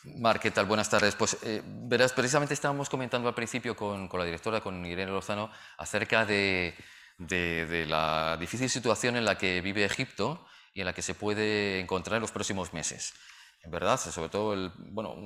[0.05, 0.67] Mar, ¿qué tal?
[0.67, 1.15] Buenas tardes.
[1.17, 6.25] Pues eh, verás, precisamente estábamos comentando al principio con, la directora, con Irene Lozano, acerca
[6.25, 6.75] de,
[7.19, 10.47] la difícil situación en la que vive Egipto
[10.77, 13.15] y en la que se puede encontrar en los próximos meses.
[13.63, 15.17] En verdad, sobre todo bueno,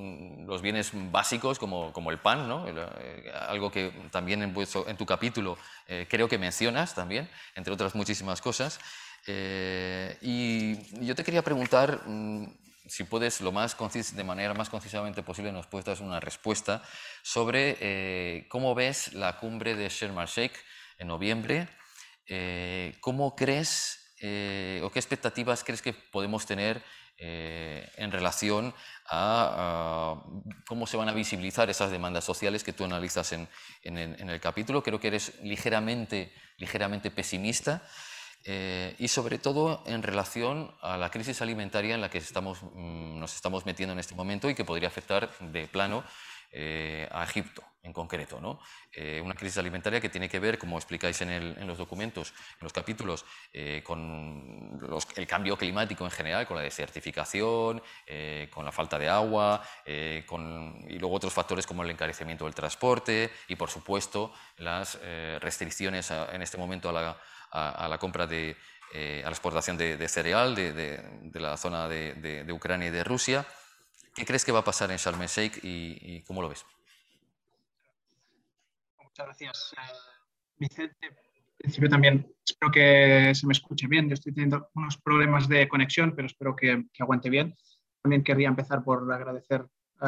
[0.47, 2.67] los bienes básicos como, el pan, ¿no?
[2.69, 4.55] Eh, algo que también en,
[4.87, 8.79] en tu capítulo eh, creo que mencionas también, entre otras muchísimas cosas.
[9.27, 12.47] y yo te quería preguntar mm,
[12.87, 13.77] si puedes, lo más
[14.15, 16.81] de manera más concisamente posible, nos puedes dar una respuesta
[17.23, 20.55] sobre eh, cómo ves la cumbre de Sharm el Sheikh
[20.99, 21.69] en noviembre,
[22.27, 26.83] eh, cómo crees eh, o qué expectativas crees que podemos tener
[27.23, 28.73] en relación
[29.05, 30.23] a,
[30.67, 33.47] cómo se van a visibilizar esas demandas sociales que tú analizas en,
[33.83, 34.83] el capítulo.
[34.83, 37.83] Creo que eres ligeramente, ligeramente pesimista.
[38.45, 43.35] Eh, y sobre todo en relación a la crisis alimentaria en la que mm, nos
[43.35, 46.03] estamos metiendo en este momento y que podría afectar de plano
[46.51, 48.41] eh, a Egipto en concreto.
[48.41, 48.61] ¿no?
[48.93, 52.73] Eh, una crisis alimentaria que tiene que ver, como explicáis en, los documentos, en los
[52.73, 53.25] capítulos,
[53.85, 54.79] con
[55.17, 57.83] el cambio climático en general, con la desertificación,
[58.51, 63.57] con la falta de agua, y luego otros factores como el encarecimiento del transporte y,
[63.57, 64.99] por supuesto, las
[65.41, 68.57] restricciones en este momento a la compra de,
[68.93, 71.01] eh, a la exportación de, cereal de,
[71.35, 73.47] la zona de, Ucrania y de Rusia.
[74.17, 76.67] ¿Qué crees que va a pasar en Sharm el Sheikh y, cómo lo ves?
[79.21, 79.93] Muchas gracias, eh,
[80.57, 81.07] Vicente.
[81.07, 81.15] En
[81.59, 84.09] principio también espero que se me escuche bien.
[84.09, 87.55] Yo estoy teniendo unos problemas de conexión, pero espero que, aguante bien.
[88.01, 89.67] También querría empezar por agradecer,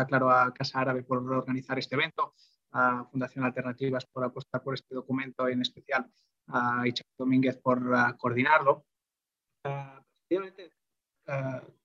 [0.09, 2.35] claro, a Casa Árabe por organizar este evento,
[2.71, 6.11] a Fundación Alternativas por apostar por este documento, en especial
[6.47, 8.87] a Icha Domínguez por coordinarlo.
[9.67, 10.01] Uh,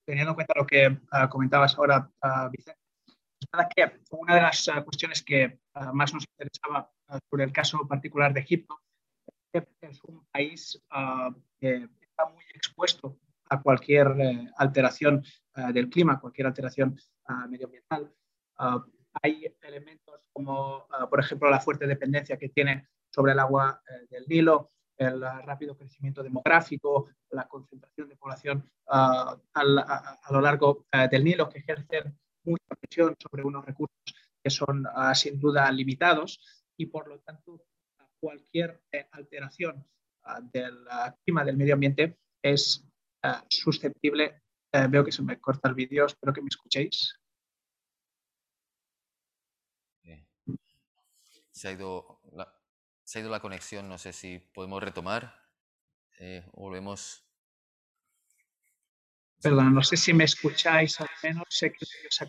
[0.05, 0.97] teniendo en cuenta lo que
[1.29, 2.09] comentabas ahora,
[2.49, 5.59] Vicente, es verdad que una de las cuestiones que
[5.91, 6.89] más nos interesaba
[7.29, 8.79] sobre el caso particular de Egipto
[9.53, 10.81] es que es un país
[11.59, 13.17] que está muy expuesto
[13.49, 15.23] a cualquier eh, alteración
[15.73, 16.99] del clima, cualquier alteración
[17.49, 18.13] medioambiental.
[19.23, 24.25] hay elementos como, por ejemplo, la fuerte dependencia que tiene sobre el agua eh, del
[24.27, 31.49] Nilo, el rápido crecimiento demográfico, la concentración de población ah, a, lo largo del Nilo,
[31.49, 33.97] que ejercen mucha presión sobre unos recursos
[34.43, 36.39] que son ah, sin duda limitados
[36.77, 37.65] y por lo tanto
[38.19, 39.85] cualquier eh, alteración
[40.23, 40.85] ah, del
[41.23, 42.83] clima del medio ambiente es
[43.49, 44.41] susceptible.
[44.89, 47.19] veo que se me corta el vídeo, espero que me escuchéis.
[51.51, 52.53] Se ha ido la,
[53.03, 55.47] se ha ido la conexión, no sé si podemos retomar.
[56.19, 57.23] Eh, volvemos.
[59.41, 62.27] Perdón, no sé si me escucháis al menos, sé que os ha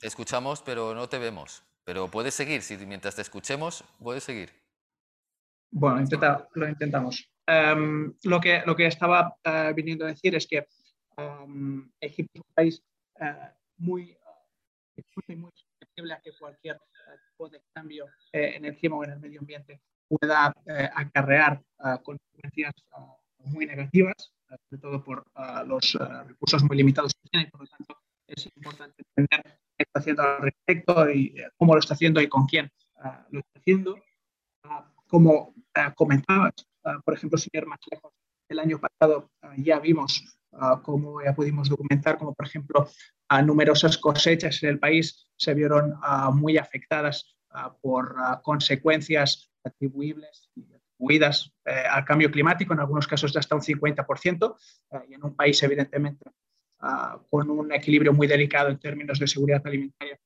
[0.00, 1.62] Te escuchamos, pero no te vemos.
[1.88, 4.50] Pero puedes seguir, si mientras te escuchemos, puedes seguir.
[5.70, 6.06] Bueno,
[6.52, 7.30] lo intentamos.
[7.46, 10.66] Em, lo, que, lo que estaba eh, viniendo a decir es que
[11.16, 12.82] um, Egipto es un país
[13.22, 16.78] uh, muy, uh, muy susceptible a que cualquier
[17.30, 21.62] tipo de cambio eh, en el clima o en el medio ambiente pueda eh, acarrear
[21.86, 22.74] eh, consecuencias
[23.44, 24.34] muy negativas,
[24.68, 25.24] sobre todo por
[25.66, 27.98] los recursos muy limitados que tiene, y por lo tanto
[28.28, 32.46] es importante entender qué está haciendo al respecto y cómo lo está haciendo y con
[32.46, 32.70] quién
[33.30, 33.96] lo está haciendo.
[35.06, 35.54] como
[35.94, 36.52] comentabas,
[37.04, 37.66] por ejemplo, sin ir
[38.48, 40.24] el año pasado ya vimos
[40.82, 42.88] cómo ya pudimos documentar, como por ejemplo
[43.44, 45.94] numerosas cosechas en el país se vieron
[46.34, 47.36] muy afectadas
[47.80, 50.50] por consecuencias atribuibles
[50.98, 54.56] huidas al cambio climático, en algunos casos hasta un 50%,
[55.08, 56.30] y en un país evidentemente
[57.30, 60.18] con un equilibrio muy delicado en términos de seguridad alimentaria,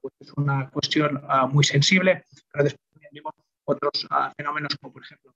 [0.00, 3.34] pues es una cuestión muy sensible, pero después también vimos
[3.64, 5.34] otros fenómenos como por ejemplo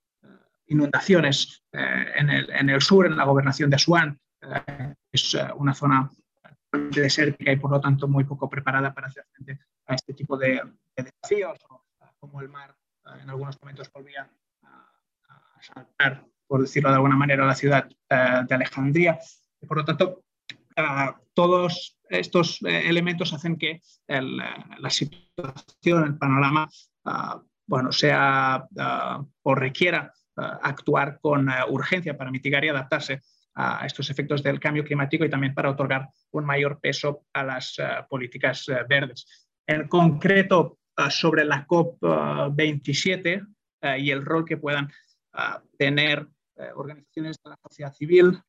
[0.67, 4.17] inundaciones en el, en, el, sur, en la gobernación de Asuán,
[5.11, 6.09] es una zona
[6.71, 10.61] desértica y por lo tanto muy poco preparada para hacer frente a este tipo de,
[10.95, 11.59] desafíos,
[12.19, 12.73] como el mar
[13.21, 14.29] en algunos momentos volvía
[14.63, 19.19] a, saltar, por decirlo de alguna manera, a la ciudad de Alejandría.
[19.67, 20.23] Por lo tanto,
[21.33, 26.69] todos estos eh, elementos hacen que la situación, el panorama,
[27.05, 33.21] ah, bueno, sea ah, o requiera ah, actuar con urgencia para mitigar y adaptarse
[33.53, 37.75] a estos efectos del cambio climático y también para otorgar un mayor peso a las
[38.09, 39.49] políticas verdes.
[39.67, 40.79] En concreto,
[41.09, 43.45] sobre la COP27
[43.99, 44.89] y el rol que puedan
[45.77, 46.25] tener
[46.75, 48.41] organizaciones de la sociedad civil,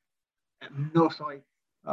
[0.70, 1.42] no soy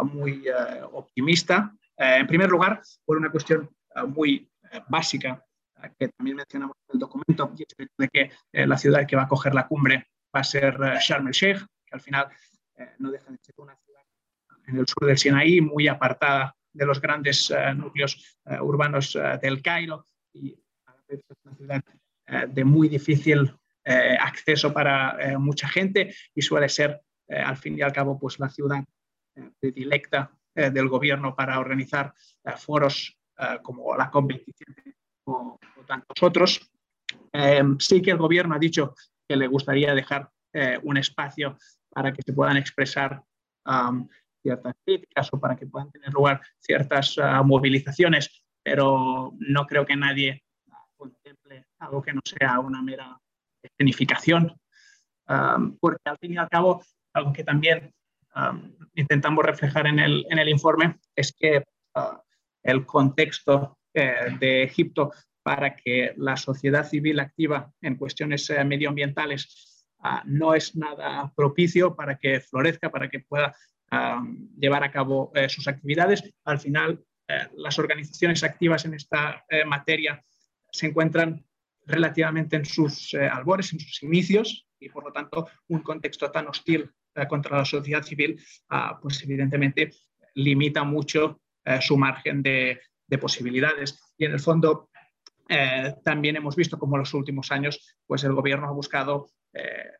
[0.03, 1.73] muy eh, optimista.
[1.97, 4.49] Eh, en primer lugar, por una cuestión eh, muy
[4.87, 5.43] básica
[5.97, 9.27] que también mencionamos en el documento, y es de que la ciudad que va a
[9.27, 12.27] coger la cumbre va a ser Sharm el Sheikh, que al final
[12.97, 14.01] no deja de ser una ciudad
[14.67, 20.53] en el sur del Sinaí, muy apartada de los grandes núcleos urbanos del Cairo y
[20.85, 21.83] a es una ciudad
[22.49, 28.19] de muy difícil acceso para mucha gente y suele ser, al fin y al cabo,
[28.19, 28.83] pues la ciudad
[29.59, 32.13] predilecta eh, del gobierno para organizar
[32.43, 36.71] eh, foros eh, como la COP27 o, tantos otros.
[37.79, 38.93] sí que el gobierno ha dicho
[39.27, 40.29] que le gustaría dejar
[40.83, 41.57] un espacio
[41.89, 43.21] para que se puedan expresar
[44.41, 50.43] ciertas críticas o para que puedan tener lugar ciertas movilizaciones, pero no creo que nadie
[50.95, 53.19] contemple algo que no sea una mera
[53.63, 54.59] escenificación,
[55.79, 56.83] porque al fin y al cabo,
[57.13, 57.93] algo que también
[58.95, 61.63] intentamos reflejar en el, en el, informe es que
[61.95, 62.21] ah,
[62.63, 65.11] el contexto eh, de Egipto
[65.41, 71.95] para que la sociedad civil activa en cuestiones eh, medioambientales ah, no es nada propicio
[71.95, 73.55] para que florezca, para que pueda
[74.59, 76.23] llevar a cabo eh, sus actividades.
[76.43, 77.03] Al final,
[77.55, 80.23] las organizaciones activas en esta materia
[80.71, 81.43] se encuentran
[81.87, 86.91] relativamente en sus albores, en sus inicios, y por lo tanto un contexto tan hostil
[87.27, 88.39] contra la sociedad civil,
[88.69, 89.91] ah, pues evidentemente
[90.35, 92.79] limita mucho eh, su margen de,
[93.19, 93.99] posibilidades.
[94.19, 94.89] Y en el fondo
[95.47, 99.29] eh, también hemos visto como en los últimos años pues el gobierno ha buscado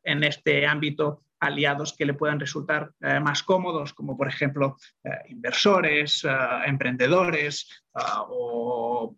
[0.04, 4.78] en este ámbito aliados que le puedan resultar más cómodos, como por ejemplo
[5.28, 6.24] inversores,
[6.68, 9.18] emprendedores ah, o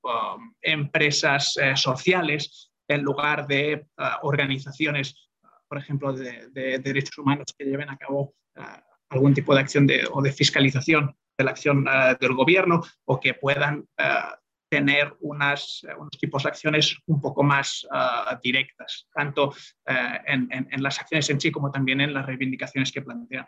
[0.62, 5.31] empresas sociales, en lugar de ah, organizaciones
[5.72, 8.62] por ejemplo, de, derechos humanos que lleven a cabo eh,
[9.10, 13.22] algún tipo de acción de, o de fiscalización de la acción eh, del gobierno o
[13.22, 14.04] que puedan eh,
[14.70, 17.88] tener unas, unos tipos de acciones un poco más
[18.42, 19.54] directas, tanto
[19.86, 23.48] en, en, las acciones en sí como también en las reivindicaciones que plantean.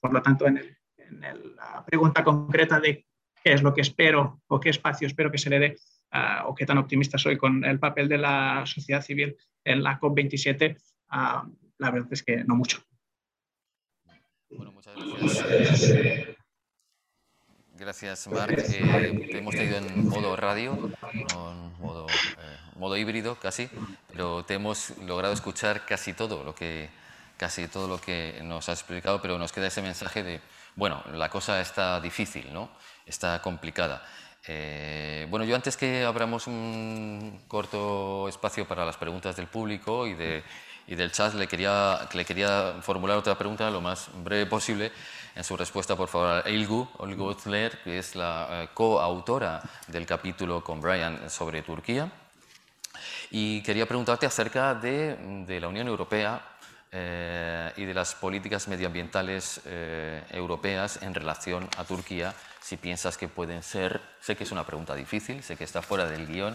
[0.00, 3.06] Por lo tanto, en, en la pregunta concreta de
[3.42, 5.76] qué es lo que espero o qué espacio espero que se le dé
[6.46, 10.76] o qué tan optimista soy con el papel de la sociedad civil en la COP27,
[11.12, 12.82] la verdad es que no mucho.
[14.50, 16.36] Bueno, muchas gracias.
[17.74, 18.58] Gracias, Marc.
[18.58, 20.72] Eh, te hemos tenido en modo radio,
[21.10, 21.26] en
[21.80, 23.68] modo, eh, modo, híbrido casi,
[24.12, 26.90] pero te hemos logrado escuchar casi todo lo que
[27.38, 30.40] casi todo lo que nos has explicado, pero nos queda ese mensaje de,
[30.76, 32.70] bueno, la cosa está difícil, ¿no?
[33.04, 34.04] Está complicada.
[34.46, 40.14] Eh, bueno, yo antes que abramos un corto espacio para las preguntas del público y
[40.14, 40.44] de
[40.86, 44.92] y del chat le quería, le quería formular otra pregunta lo más breve posible.
[45.34, 46.88] En su respuesta, por favor, a Ilgu,
[47.84, 52.10] que es la eh, coautora del capítulo con Brian sobre Turquía.
[53.30, 56.52] Y quería preguntarte acerca de, de la Unión Europea
[56.94, 63.28] eh, y de las políticas medioambientales eh, europeas en relación a Turquía, si piensas que
[63.28, 66.54] pueden ser, sé que es una pregunta difícil, sé que está fuera del guion,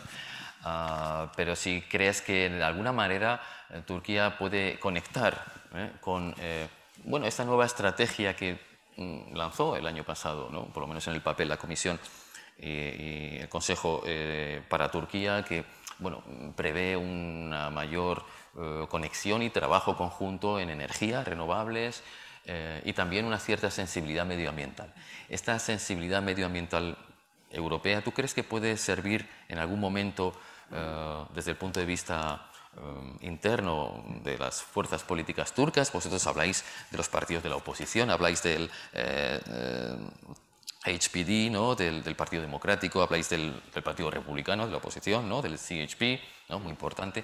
[0.67, 5.91] ah, pero si crees que de alguna manera eh, Turquía puede conectar ¿eh?
[5.99, 6.67] con eh,
[7.03, 8.59] bueno, esta nueva estrategia que
[8.95, 10.65] mm, lanzó el año pasado, ¿no?
[10.65, 11.99] por lo menos en el papel la Comisión
[12.59, 14.03] y, el Consejo
[14.67, 15.63] para Turquía, que
[15.99, 16.23] bueno,
[16.55, 18.25] prevé una mayor
[18.89, 22.03] conexión y trabajo conjunto en energías renovables
[22.83, 24.91] y también una cierta sensibilidad medioambiental.
[25.29, 26.97] Esta sensibilidad medioambiental
[27.51, 30.33] europea, ¿tú crees que puede servir en algún momento
[31.33, 32.51] desde el punto de vista
[33.21, 38.43] interno de las fuerzas políticas turcas, vosotros habláis de los partidos de la oposición, habláis
[38.43, 38.69] del
[40.87, 41.75] HPD, ¿no?
[41.75, 43.51] Del, Partido Democrático, habláis del,
[43.83, 45.41] Partido Republicano, de la oposición, ¿no?
[45.41, 46.59] del CHP, ¿no?
[46.59, 47.23] muy importante.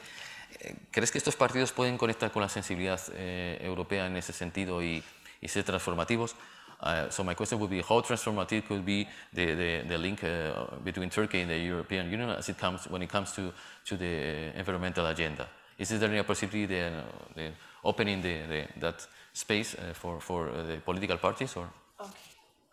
[0.60, 4.84] Eh, ¿Crees que estos partidos pueden conectar con la sensibilidad eh, europea en ese sentido
[4.84, 5.04] y
[5.46, 6.36] ser transformativos?
[6.84, 10.66] Uh, so my question would be how transformative could be the, the, the link uh,
[10.84, 13.54] between Turkey and the European Union as it comes when it comes to,
[13.86, 15.48] to the environmental agenda?
[15.80, 17.04] Is there any possibility de,
[17.36, 17.52] de
[17.86, 21.56] opening the, that space uh, for, for the political parties?
[21.56, 21.70] Or?
[22.00, 22.12] Okay.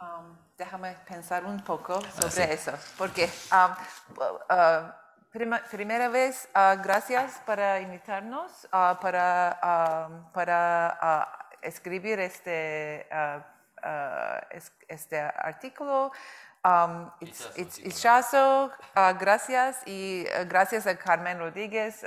[0.00, 2.52] Um, déjame pensar un poco ah, sobre ah, sí.
[2.52, 3.74] eso, porque um,
[4.50, 4.90] uh,
[5.30, 11.28] prima, primera vez, uh, gracias para invitarnos, uh, para, um, para
[11.62, 13.06] escribir este,
[14.88, 16.12] este artículo.
[16.62, 17.78] Um, it's, it's,
[19.18, 19.82] gracias.
[19.86, 22.04] Y gracias a Carmen Rodríguez,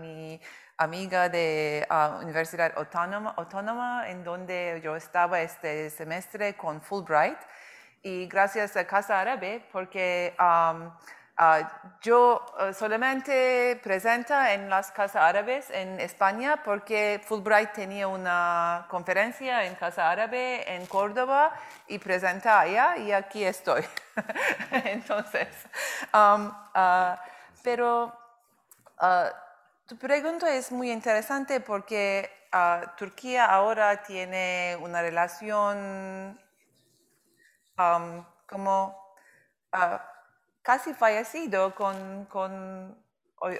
[0.00, 0.40] mi
[0.76, 1.86] amiga de
[2.22, 7.38] Universidad Autónoma, Autónoma, en donde yo estaba este semestre con Fulbright.
[8.02, 10.90] Y gracias a Casa Árabe porque um,
[11.38, 11.66] uh,
[12.00, 19.64] yo uh, solamente presenta en las Casas Árabes en España porque Fulbright tenía una conferencia
[19.64, 21.52] en Casa Árabe en Córdoba
[21.88, 23.84] y presenta allá y aquí estoy.
[24.70, 25.48] Entonces,
[26.12, 27.16] um, uh,
[27.62, 28.12] pero
[29.86, 32.30] tu pregunta es muy interesante porque
[32.96, 36.40] Turquía ahora tiene una relación
[38.46, 39.14] como
[39.72, 40.13] uh,
[40.64, 42.96] casi fallecido con, con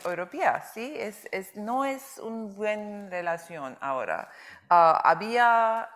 [0.04, 0.94] europea, ¿sí?
[0.96, 4.30] Es, es, no es una buena relación ahora.
[4.70, 5.86] Uh, había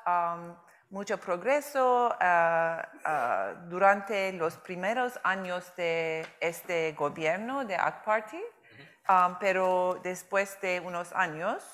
[0.90, 8.42] mucho progreso uh, durante los primeros años de este gobierno de AK Party,
[9.40, 11.64] pero después de unos años,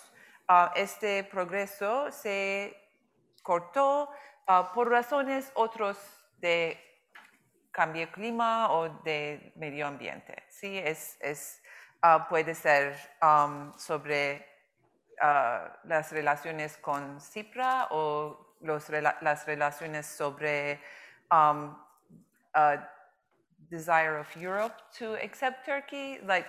[0.76, 2.76] este progreso se
[3.42, 4.08] cortó
[4.72, 5.98] por razones otros
[6.38, 6.93] de
[7.74, 10.44] cambio clima o de medio ambiente.
[10.48, 10.78] ¿sí?
[10.78, 11.60] Es,
[12.02, 14.46] ah, puede ser um, sobre
[15.20, 20.80] ah, las relaciones con CIPRA o las relaciones sobre
[21.30, 21.76] um,
[22.54, 22.78] uh,
[23.68, 26.20] desire of Europe to accept Turkey.
[26.24, 26.48] Like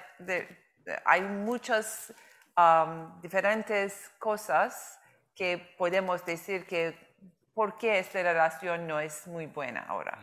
[1.05, 2.13] hay muchas
[2.57, 4.99] um, diferentes cosas
[5.35, 6.95] que podemos decir que
[7.53, 10.17] por qué esta relación no es muy buena ahora.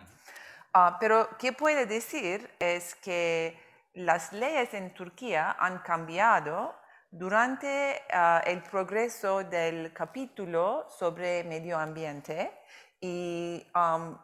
[0.74, 3.60] Uh, pero qué puede decir es que
[3.92, 6.74] las leyes en Turquía han cambiado
[7.10, 12.58] durante uh, el progreso del capítulo sobre medio ambiente
[13.02, 13.66] y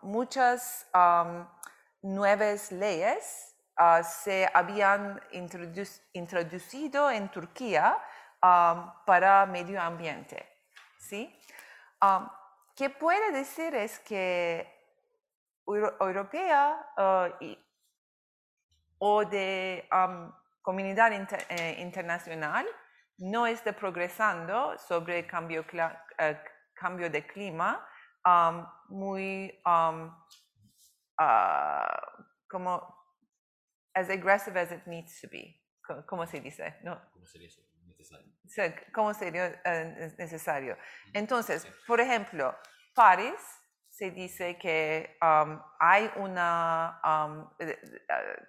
[0.00, 0.88] muchas
[2.00, 5.20] nuevas leyes uh, se habían
[6.14, 7.98] introducido en Turquía
[8.40, 10.48] para medio ambiente.
[10.96, 11.38] ¿sí?
[12.74, 14.77] ¿Qué puede decir es que
[16.00, 17.56] europea uh,
[18.98, 20.32] o de um,
[20.62, 21.12] comunidad
[21.48, 22.66] eh, internacional
[23.18, 25.64] no está progresando sobre cambio,
[26.18, 26.36] eh,
[26.74, 27.84] cambio de clima
[28.24, 30.10] um, muy um,
[31.20, 32.82] uh, como
[33.94, 35.60] as aggressive as it needs to be.
[36.06, 36.76] ¿Cómo se dice?
[36.82, 37.00] No.
[37.12, 37.48] ¿Cómo sería
[37.86, 38.26] necesario?
[38.92, 40.76] ¿Cómo sería eh, necesario?
[41.14, 42.54] Entonces, por ejemplo,
[42.94, 43.57] París
[43.98, 47.76] se dice que um, hay una um, eh,
[48.08, 48.44] eh,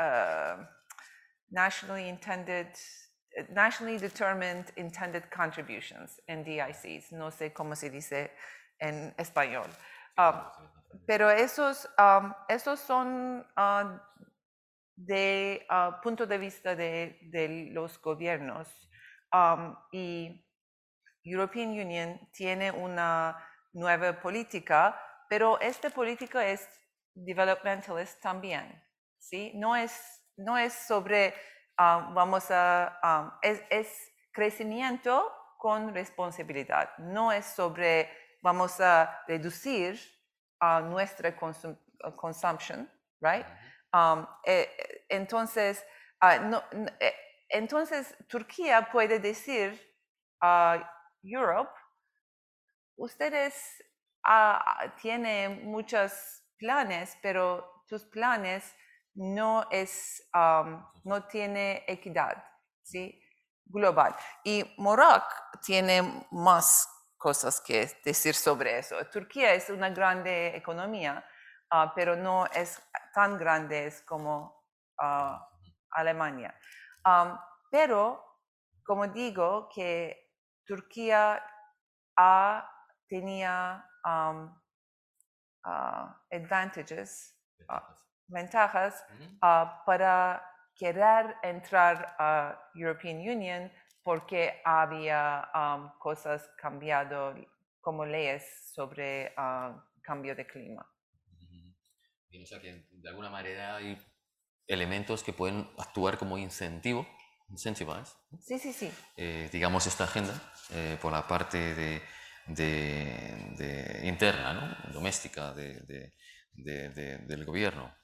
[0.00, 0.64] uh,
[1.50, 2.68] nationally intended
[3.50, 7.12] nationally determined intended contributions, NDICs.
[7.12, 8.30] No sé cómo se dice
[8.80, 9.68] en español.
[10.16, 10.42] Um,
[11.06, 11.88] pero esos,
[12.48, 13.98] esos son uh,
[14.96, 18.68] de uh, punto de vista de, de los gobiernos.
[19.92, 20.44] y
[21.22, 23.36] European Union tiene una
[23.72, 24.98] nueva política,
[25.28, 26.66] pero esta política es
[27.14, 28.82] developmentalist también,
[29.18, 29.52] ¿sí?
[29.54, 29.92] No es,
[30.36, 31.34] no es sobre,
[31.78, 38.08] um, vamos a, um, es, crecimiento con responsabilidad, no es sobre,
[38.42, 40.00] vamos a reducir
[40.62, 41.36] uh, nuestra
[42.16, 42.88] consumption,
[43.20, 43.46] right?
[43.92, 45.84] Um, eh, entonces,
[46.22, 46.60] uh,
[47.00, 47.14] eh,
[47.48, 49.78] entonces, Turquía puede decir,
[50.42, 50.80] uh,
[51.22, 51.72] Europe,
[53.00, 53.54] ustedes
[54.28, 56.12] uh, tienen muchos
[56.58, 58.74] planes, pero tus planes
[59.14, 60.28] no es,
[61.04, 62.44] no tiene equidad,
[62.82, 63.20] ¿sí?
[63.64, 64.14] Global.
[64.44, 68.96] Y Morak tiene más cosas que decir sobre eso.
[69.12, 71.24] Turquía es una grande economía,
[71.70, 72.80] ah, pero no es
[73.14, 74.64] tan grande como
[74.98, 75.48] ah,
[75.90, 76.54] Alemania.
[77.04, 77.36] Um,
[77.70, 78.24] pero,
[78.84, 80.32] como digo, que
[80.64, 81.44] Turquía
[82.16, 82.79] ha,
[83.10, 84.46] tenía um,
[85.66, 87.36] uh, advantages,
[87.68, 87.80] uh,
[88.28, 89.04] ventajas
[89.42, 90.40] uh, para
[90.76, 93.70] querer entrar a European Union
[94.02, 97.34] porque había um, cosas cambiado
[97.82, 99.34] como leyes sobre
[100.02, 100.86] cambio de clima.
[102.42, 103.98] o sea que de alguna manera hay
[104.66, 107.06] elementos que pueden actuar como incentivo,
[107.50, 108.92] incentivize, Sí, sí, sí.
[109.16, 110.32] eh, digamos, esta agenda
[110.70, 112.02] eh, por la parte de,
[112.54, 114.92] de- de interna, ¿no?
[114.92, 116.12] doméstica de- de-
[116.52, 117.94] de- de- del gobierno,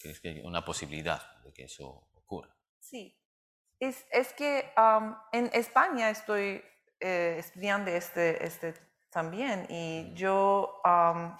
[0.00, 2.54] que es que una posibilidad de que eso ocurra.
[2.80, 3.14] Sí.
[3.80, 6.62] Es, es que um, en España estoy
[7.00, 8.74] eh, estudiando este, este
[9.10, 11.36] también y yo um,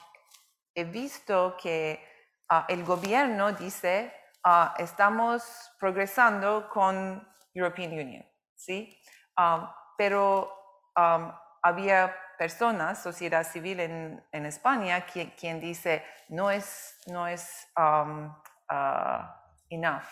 [0.74, 2.00] he visto que
[2.48, 4.12] ah, el gobierno dice
[4.44, 5.42] ah, estamos
[5.80, 8.24] progresando con European Union,
[8.54, 8.96] ¿sí?
[9.36, 9.66] Um,
[9.96, 10.48] pero
[10.96, 11.32] um,
[11.62, 18.32] había personas, sociedad civil en, en España, quien, quien dice no es, no es um,
[18.70, 20.08] ah, enough,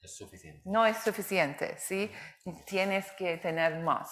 [0.00, 0.62] Es suficiente.
[0.64, 2.10] no es suficiente, ¿sí?
[2.66, 4.10] Tienes que tener más,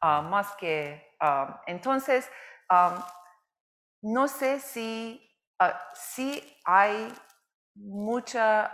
[0.00, 1.16] ah, más que...
[1.20, 2.30] ah, entonces,
[2.68, 3.06] ah,
[4.02, 5.20] no sé si,
[5.58, 7.12] ah, si hay
[7.74, 8.70] muchas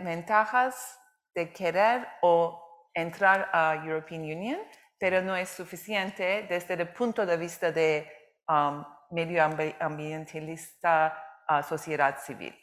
[0.00, 0.98] ventajas
[1.34, 2.60] de querer o
[2.94, 4.60] entrar a European Union,
[4.98, 8.10] pero no es suficiente desde el punto de vista de
[8.48, 11.14] um, medioambientalista
[11.46, 12.54] ah, sociedad civil.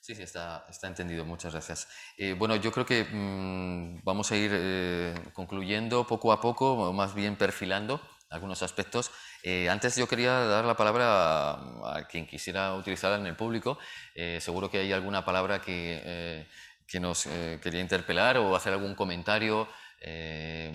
[0.00, 1.24] Sí, sí, está, está entendido.
[1.24, 1.88] Muchas gracias.
[2.16, 6.92] Eh, bueno, yo creo que mm, vamos a ir eh, concluyendo poco a poco, o
[6.92, 8.00] más bien perfilando
[8.30, 9.10] algunos aspectos.
[9.42, 13.78] Eh, antes yo quería dar la palabra a, a quien quisiera utilizarla en el público.
[14.14, 16.48] Eh, seguro que hay alguna palabra que, eh,
[16.86, 19.68] que nos eh, quería interpelar o hacer algún comentario
[20.00, 20.72] eh,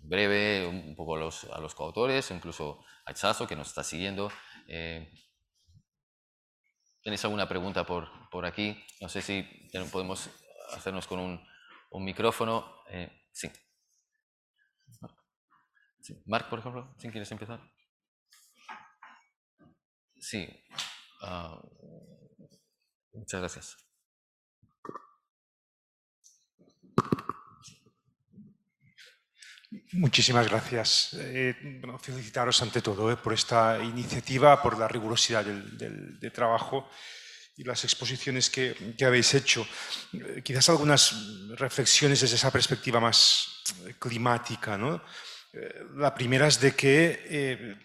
[0.00, 4.30] breve, un poco a los, a los coautores, incluso a Chazo, que nos está siguiendo.
[4.68, 5.10] Eh,
[7.02, 8.82] ¿Tenéis alguna pregunta por, por aquí?
[9.00, 9.42] No sé si
[9.92, 10.30] podemos
[10.72, 11.46] hacernos con un,
[11.90, 12.82] un micrófono.
[12.88, 13.50] Eh, sí.
[16.00, 16.22] Sí.
[16.26, 17.60] Marc, por ejemplo, si quieres empezar.
[20.18, 20.48] Sí.
[21.22, 21.60] ah,
[23.12, 23.83] muchas gracias.
[29.92, 31.16] Muchísimas gracias.
[31.18, 36.88] Eh, bueno, felicitaros ante todo eh, por esta iniciativa, por la rigurosidad del, trabajo
[37.56, 39.66] y las exposiciones que, que habéis hecho.
[40.12, 41.14] Eh, quizás algunas
[41.56, 44.78] reflexiones desde esa perspectiva más eh, climática.
[45.94, 47.76] la primera es de que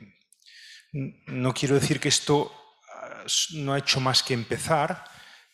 [1.28, 2.52] no quiero decir que esto
[2.96, 5.06] ah, no ha hecho más que empezar,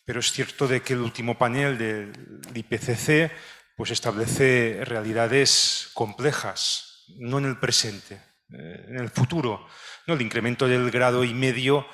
[0.04, 2.12] pero es cierto de que el último panel del
[2.54, 3.30] IPCC
[3.76, 8.14] pues establece realidades complejas, no en el presente,
[8.52, 9.66] eh, en el futuro.
[10.06, 10.14] ¿no?
[10.14, 11.86] El incremento del grado y medio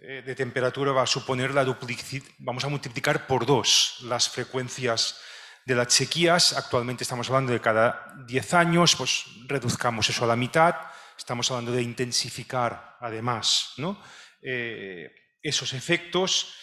[0.00, 5.18] eh, de temperatura va a suponer la duplicidad, vamos a multiplicar por dos las frecuencias
[5.66, 6.52] de las sequías.
[6.52, 10.74] Actualmente estamos hablando de cada 10 años, pues reduzcamos eso a la mitad.
[11.16, 14.02] Estamos hablando de intensificar además ¿no?
[14.42, 15.10] Eh,
[15.42, 16.54] esos efectos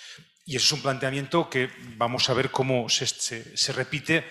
[0.46, 4.26] y eso es un planteamiento que vamos a ver cómo se, se- se repite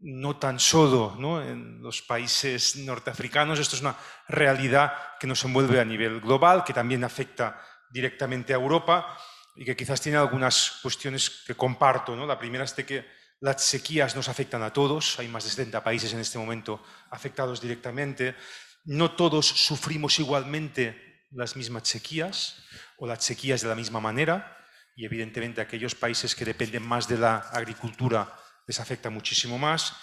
[0.00, 3.96] no tan solo en los países norteafricanos, esto es una
[4.28, 7.60] realidad que nos envuelve a nivel global, que también afecta
[7.90, 9.18] directamente a Europa
[9.56, 12.14] y que quizás tiene algunas cuestiones que comparto.
[12.14, 13.06] La primera es de que
[13.40, 17.60] las sequías nos afectan a todos, hay más de 70 países en este momento afectados
[17.60, 18.36] directamente,
[18.84, 22.62] no todos sufrimos igualmente las mismas sequías
[22.98, 24.56] o las sequías de la misma manera
[24.96, 28.34] y evidentemente aquellos países que dependen más de la agricultura
[28.68, 29.96] les afecta muchísimo más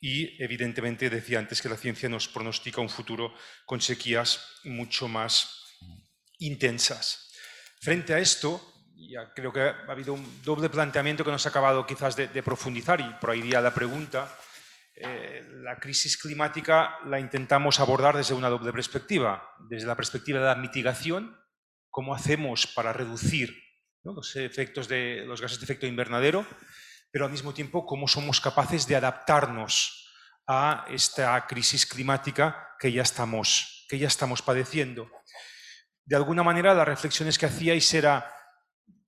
[0.00, 3.34] y evidentemente decía antes que la ciencia nos pronostica un futuro
[3.66, 5.78] con sequías mucho más
[6.38, 7.32] intensas.
[7.80, 8.60] Frente a esto,
[8.94, 13.00] ya creo que ha habido un doble planteamiento que nos ha acabado quizás de, profundizar
[13.00, 14.34] y por ahí iría la pregunta.
[14.94, 20.46] Eh, la crisis climática la intentamos abordar desde una doble perspectiva, desde la perspectiva de
[20.46, 21.38] la mitigación,
[21.88, 23.56] cómo hacemos para reducir
[24.02, 26.46] los efectos de los gases de efecto invernadero,
[27.10, 30.08] pero al mismo tiempo cómo somos capaces de adaptarnos
[30.46, 35.10] a esta crisis climática que ya estamos, que ya estamos padeciendo.
[36.04, 38.32] De alguna manera, las reflexiones que hacíais era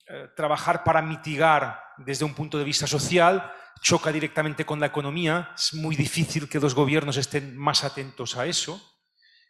[0.08, 5.52] eh, trabajar para mitigar desde un punto de vista social, choca directamente con la economía,
[5.56, 8.80] es muy difícil que los gobiernos estén más atentos a eso.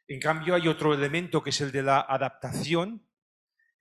[0.09, 3.07] En cambio, hay otro elemento que es el de la adaptación,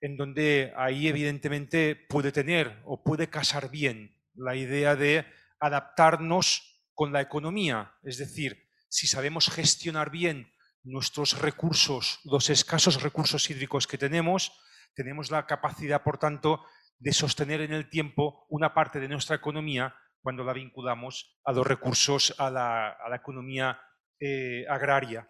[0.02, 5.26] en donde ahí evidentemente puede tener o puede casar bien la idea de
[5.60, 10.52] adaptarnos con la economía, es decir, si sabemos gestionar bien
[10.84, 14.52] nuestros recursos, los escasos recursos hídricos que tenemos,
[14.96, 16.66] tenemos la capacidad, por tanto,
[17.00, 21.66] de sostener en el tiempo una parte de nuestra economía cuando la vinculamos a los
[21.66, 23.80] recursos, a la, economía
[24.20, 25.28] eh, agraria.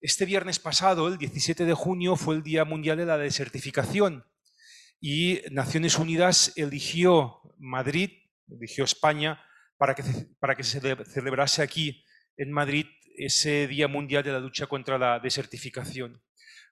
[0.00, 4.26] Este viernes pasado, el 17 de junio, fue el Día Mundial de la Desertificación
[5.00, 8.10] y Naciones Unidas eligió Madrid,
[8.48, 9.42] eligió España,
[9.76, 10.02] para que,
[10.38, 12.04] para que se celebrase aquí
[12.36, 16.22] en Madrid ese Día Mundial de la Lucha contra la Desertificación.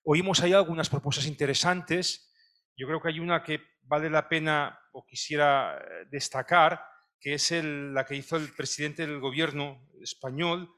[0.04, 2.32] Oímos ahí algunas propuestas interesantes.
[2.76, 6.84] Yo creo que hay una que vale la pena o quisiera eh, destacar,
[7.20, 10.68] que es la que hizo el presidente del gobierno español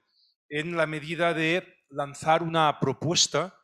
[0.48, 3.58] en la medida de lanzar una propuesta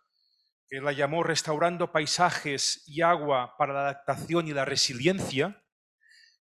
[0.69, 5.63] que la llamó Restaurando Paisajes y Agua para la Adaptación y la Resiliencia,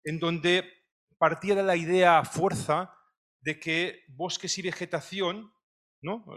[0.04, 0.77] en donde
[1.18, 2.94] partía de la idea fuerza
[3.40, 5.52] de que bosques y vegetación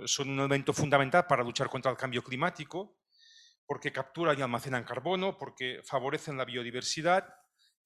[0.05, 2.99] son un elemento fundamental para luchar contra el cambio climático,
[3.65, 7.29] porque capturan y almacenan carbono, porque favorecen la biodiversidad,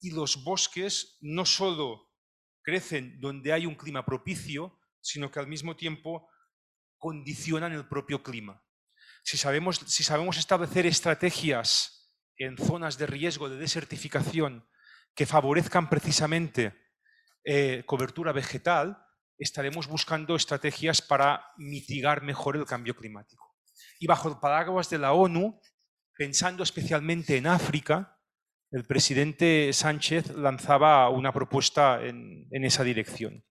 [0.00, 2.10] y los bosques no solo
[2.62, 6.28] crecen donde hay un clima propicio, sino que al mismo tiempo
[6.98, 8.64] condicionan el propio clima.
[9.22, 14.68] Si sabemos, si sabemos establecer estrategias en zonas de riesgo de desertificación
[15.14, 16.85] que favorezcan precisamente
[17.48, 18.98] eh, cobertura vegetal,
[19.38, 23.54] estaremos buscando estrategias para mitigar mejor el cambio climático.
[24.00, 25.60] Y bajo el paraguas de la ONU,
[26.16, 28.18] pensando especialmente en África,
[28.72, 33.44] el presidente Sánchez lanzaba una propuesta en, esa dirección.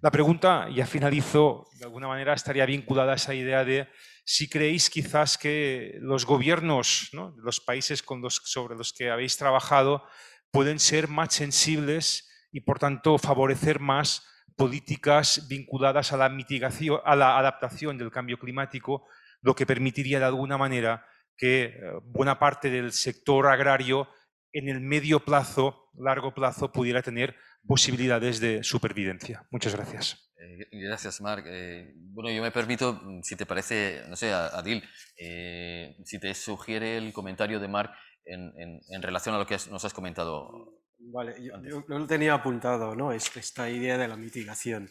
[0.00, 3.88] La pregunta, ya finalizo, de alguna manera estaría vinculada a esa idea de
[4.24, 7.34] si creéis quizás que los gobiernos, ¿no?
[7.38, 8.04] los países
[8.44, 10.04] sobre los que habéis trabajado,
[10.52, 17.16] pueden ser más sensibles y por tanto favorecer más políticas vinculadas a la mitigación, a
[17.16, 19.06] la adaptación del cambio climático,
[19.40, 21.06] lo que permitiría de alguna manera
[21.36, 24.08] que eh, buena parte del sector agrario
[24.52, 27.34] en el medio plazo, largo plazo, pudiera tener
[27.66, 29.46] posibilidades de supervivencia.
[29.50, 30.30] Muchas gracias.
[30.36, 31.46] Eh, gracias, Marc.
[31.48, 34.84] Eh, bueno, yo me permito, si te parece, no sé, Adil,
[36.04, 37.92] si te sugiere el comentario de Marc
[38.24, 43.12] en relación a lo que nos has comentado Vale, yo, lo tenía apuntado, ¿no?
[43.12, 44.88] Esta idea de la mitigación.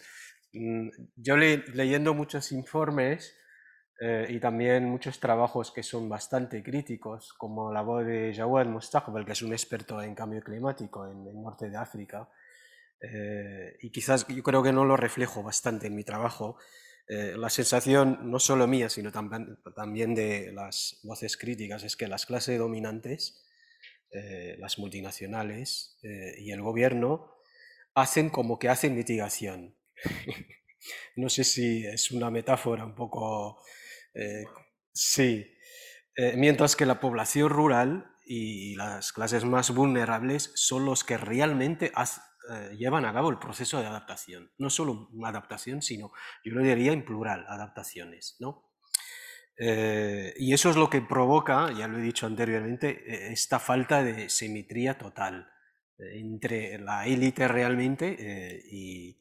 [0.53, 3.35] Mm, yo leyendo muchos informes
[3.99, 9.25] eh, y también muchos trabajos que son bastante críticos, como la voz de Jawad Mustaqbal,
[9.25, 12.29] que es un experto en cambio climático en el norte de África,
[12.99, 16.57] eh, y quizás yo creo que no lo reflejo bastante en mi trabajo,
[17.07, 22.25] eh, la sensación no solo mía, sino también de las voces críticas, es que las
[22.25, 23.43] clases dominantes
[24.13, 27.33] eh, las multinacionales eh, y el gobierno
[27.93, 29.77] hacen como que hacen mitigación.
[31.15, 33.63] no sé si es una metáfora un poco...
[34.13, 34.43] Eh,
[34.91, 35.47] sí.
[36.35, 41.93] mientras que la población rural y las clases más vulnerables son los que realmente
[42.77, 44.51] llevan a cabo el proceso de adaptación.
[44.57, 46.11] No solo una adaptación, sino,
[46.43, 48.35] yo lo diría en plural, adaptaciones.
[48.39, 48.70] ¿no?
[49.57, 54.03] Eh, y eso es lo que provoca, ya lo he dicho anteriormente, eh, esta falta
[54.03, 55.52] de simetría total
[55.99, 58.18] eh, entre la élite realmente
[58.69, 59.18] y,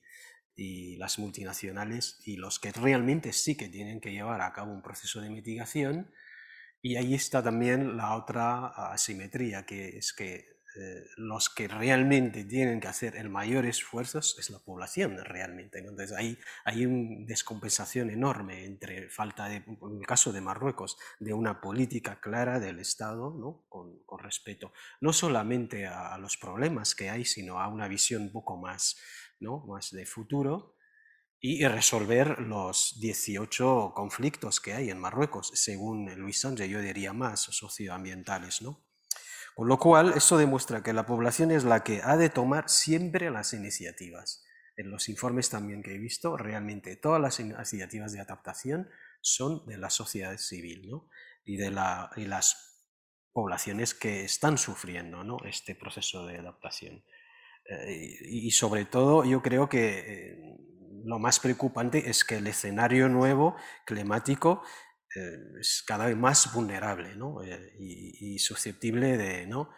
[0.99, 5.23] las multinacionales y los que realmente sí que tienen que llevar a cabo un proceso
[5.23, 6.13] de mitigación.
[6.83, 12.81] Y ahí está también la otra asimetría, que es que eh, los que realmente tienen
[12.81, 15.79] que hacer el mayor esfuerzo es la población realmente.
[15.79, 21.35] Entonces hay, hay una descompensación enorme entre falta, de, en el caso de Marruecos, de
[21.35, 23.67] una política clara del Estado ¿no?
[23.69, 28.33] con, con, respeto, no solamente a, los problemas que hay, sino a una visión un
[28.33, 28.97] poco más,
[29.39, 29.67] ¿no?
[29.67, 30.77] más de futuro
[31.41, 37.41] y resolver los 18 conflictos que hay en Marruecos, según Luis Sánchez, yo diría más
[37.41, 38.90] socioambientales, ¿no?
[39.61, 43.31] Con lo cual, eso demuestra que la población es la que ha de tomar siempre
[43.31, 44.43] las iniciativas.
[44.75, 48.89] En los informes también que he visto, realmente todas las iniciativas de adaptación
[49.21, 50.91] son de la sociedad civil
[51.45, 52.89] y de las
[53.33, 57.05] poblaciones que están sufriendo este proceso de adaptación.
[57.69, 60.57] Eh, y, sobre todo, yo creo que eh,
[61.05, 64.63] lo más preocupante es que el escenario nuevo climático
[65.15, 69.71] es cada vez más vulnerable eh, y, susceptible de, ¿no?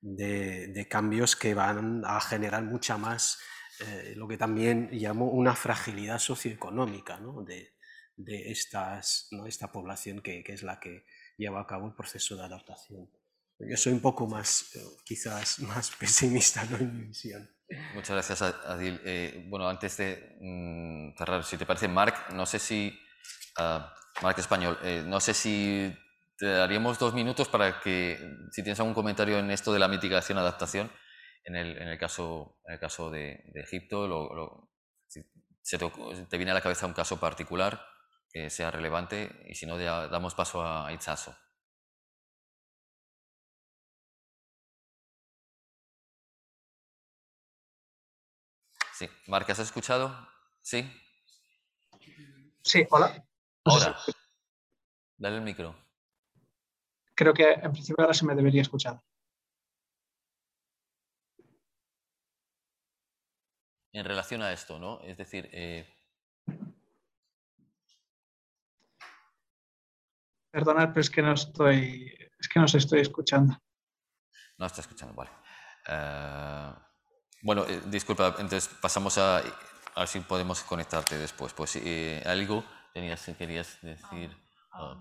[0.00, 3.38] de, cambios que van a generar mucha más,
[3.80, 7.74] eh, lo que también llamo una fragilidad socioeconómica de,
[8.16, 9.46] de estas, ¿no?
[9.46, 11.04] esta población que, que, es la que
[11.36, 13.10] lleva a cabo el proceso de adaptación.
[13.58, 14.72] Yo soy un poco más,
[15.04, 17.50] quizás más pesimista en mi visión.
[17.94, 19.00] Muchas gracias, Adil.
[19.04, 22.96] Eh, bueno, antes de mm, cerrar, si te parece, Marc, no sé si,
[23.58, 23.80] uh,
[24.22, 25.94] Marc Español, eh, no sé si
[26.38, 28.18] te daríamos dos minutos para que,
[28.50, 30.90] si tienes algún comentario en esto de la mitigación adaptación,
[31.44, 34.70] en el, en el caso, en el caso de, Egipto,
[35.06, 35.22] si
[35.62, 37.86] se te, viene a la cabeza un caso particular
[38.30, 41.36] que sea relevante y si no, ya damos paso a Itzaso.
[48.94, 50.26] Sí, Marc, ¿has escuchado?
[50.62, 50.90] Sí.
[52.62, 53.24] Sí, hola.
[53.66, 53.96] Ahora.
[55.18, 55.74] Dale el micro.
[57.14, 59.00] Creo que en principio ahora se me debería escuchar.
[63.92, 65.00] En relación a esto, ¿no?
[65.00, 65.90] Es decir, eh...
[70.50, 73.58] Perdonad, pero es que no estoy, es que no se estoy escuchando.
[74.58, 75.30] No está escuchando, vale.
[75.88, 76.86] Uh...
[77.42, 81.52] Bueno, eh, disculpa, entonces pasamos a, a ver si podemos conectarte después.
[81.52, 82.64] Pues eh, algo
[82.96, 84.34] tenías, querías decir.
[84.72, 84.96] Uh,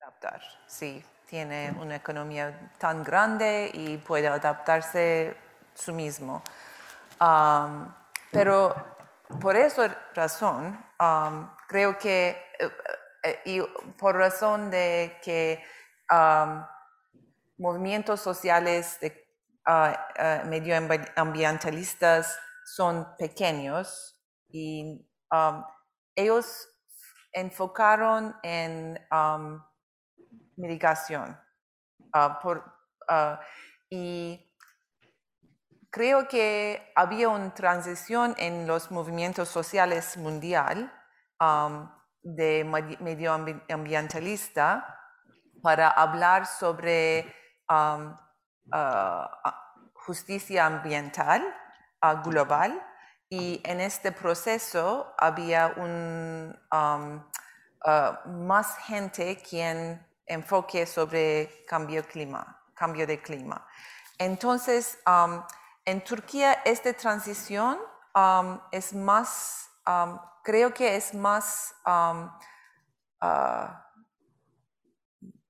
[0.00, 5.36] adaptar, sí, tiene una economía tan grande y puede adaptarse
[5.74, 6.42] su mismo.
[7.20, 7.92] Um,
[8.32, 8.74] pero
[9.38, 13.60] por esa razón, um, creo que, uh, y
[13.98, 15.62] por razón de que
[17.58, 19.25] movimientos sociales de,
[19.66, 25.64] uh, uh, medioambientalistas son pequeños y um,
[26.14, 26.68] ellos
[27.32, 29.62] enfocaron en um,
[30.56, 31.38] mitigación.
[32.14, 32.64] Uh, por,
[33.90, 34.46] y
[35.90, 40.92] creo que había una transición en los movimientos sociales mundial
[41.40, 41.88] um,
[42.22, 42.64] de
[43.00, 44.96] medioambientalista
[45.62, 47.32] para hablar sobre
[47.70, 48.25] um, uh,
[49.92, 51.42] justicia ambiental
[52.02, 52.82] uh, global
[53.28, 63.06] y en este proceso había un, um, más gente quien enfoque sobre cambio, clima, cambio
[63.06, 63.66] de clima.
[64.18, 65.42] Entonces, um,
[65.84, 67.78] en Turquía esta transición
[68.72, 69.68] es más,
[70.42, 71.74] creo que es más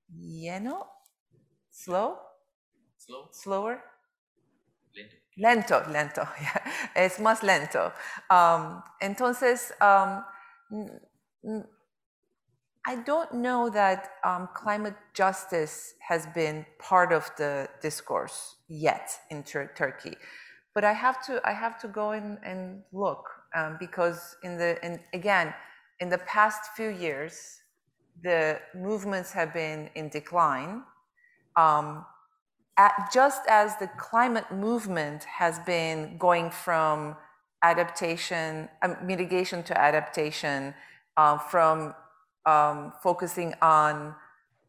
[0.08, 0.90] lleno,
[1.70, 2.18] slow,
[3.06, 3.82] slow, slower,
[4.94, 6.28] lento, lento, lento.
[6.94, 7.92] es más lento.
[8.30, 10.24] Um, entonces, um,
[12.88, 19.42] I don't know that um, climate justice has been part of the discourse yet in
[19.42, 20.16] Tur Turkey,
[20.74, 24.84] but I have to I have to go in and look um, because in the
[24.84, 25.52] in, again
[26.00, 27.60] in the past few years
[28.22, 30.82] the movements have been in decline.
[31.56, 32.04] Um,
[32.76, 37.16] at, just as the climate movement has been going from
[37.62, 40.74] adaptation, um, mitigation to adaptation,
[41.16, 41.94] uh, from
[42.44, 44.14] um, focusing on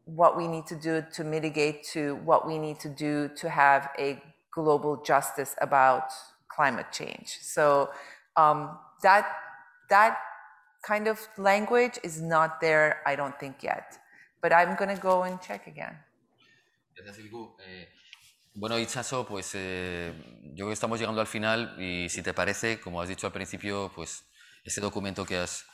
[0.04, 3.90] what we need to do to mitigate to what we need to do to have
[3.98, 4.20] a
[4.50, 6.10] global justice about
[6.48, 7.38] climate change.
[7.42, 7.90] So
[8.36, 9.26] um, that
[9.90, 10.18] that
[10.82, 13.98] kind of language is not there, I don't think yet.
[14.40, 15.96] But I'm going to go and check again.
[16.94, 17.86] Gracias, Eh,
[18.58, 20.12] bueno, Itchaso, pues eh,
[20.42, 23.32] yo creo que estamos llegando al final y si te parece, como has dicho al
[23.32, 24.24] principio, pues
[24.64, 25.64] ese documento que has,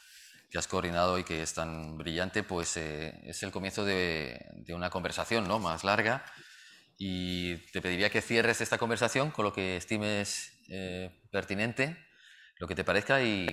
[0.51, 4.75] que has coordinado y que es tan brillante, pues eh, es el comienzo de, de,
[4.75, 5.59] una conversación ¿no?
[5.59, 6.27] más larga
[6.99, 11.97] y te pediría que cierres esta conversación con lo que estimes eh, pertinente,
[12.59, 13.47] lo que te parezca y,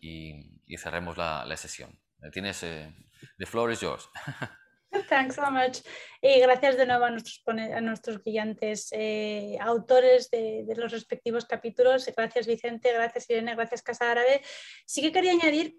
[0.00, 2.00] y, y cerremos la, la, sesión.
[2.32, 2.90] Tienes, eh,
[3.38, 4.08] the floor is yours.
[5.08, 5.78] Thanks so much.
[6.20, 11.44] Y gracias de nuevo a nuestros, a nuestros brillantes eh, autores de, de, los respectivos
[11.44, 12.10] capítulos.
[12.16, 14.42] Gracias Vicente, gracias Irene, gracias Casa Árabe.
[14.86, 15.76] Sí que quería añadir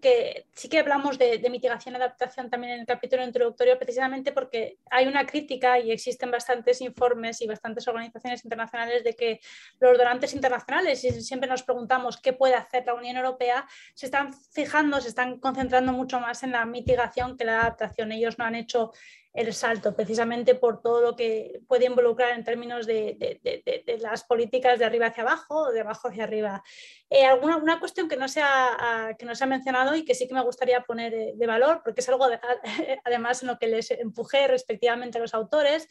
[0.00, 4.78] que sí que hablamos de, mitigación y adaptación también en el capítulo introductorio, precisamente porque
[4.90, 9.40] hay una crítica y existen bastantes informes y bastantes organizaciones internacionales de que
[9.78, 14.32] los donantes internacionales, y siempre nos preguntamos qué puede hacer la Unión Europea, se están
[14.32, 18.12] fijando, se están concentrando mucho más en la mitigación que la adaptación.
[18.12, 18.92] Ellos no han hecho
[19.32, 24.78] el salto, precisamente por todo lo que puede involucrar en términos de, de, las políticas
[24.78, 26.62] de arriba hacia abajo o de abajo hacia arriba.
[27.08, 30.14] Eh, alguna una cuestión que no, se ha, que no se ha mencionado y que
[30.14, 32.26] sí que me gustaría poner de, valor, porque es algo
[33.04, 35.88] además en lo que les empujé respectivamente a los autores,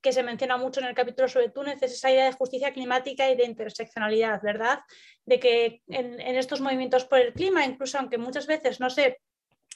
[0.00, 3.30] que se menciona mucho en el capítulo sobre Túnez, es esa idea de justicia climática
[3.30, 4.80] y de interseccionalidad, ¿verdad?
[5.26, 9.20] De que en, en estos movimientos por el clima, incluso aunque muchas veces no se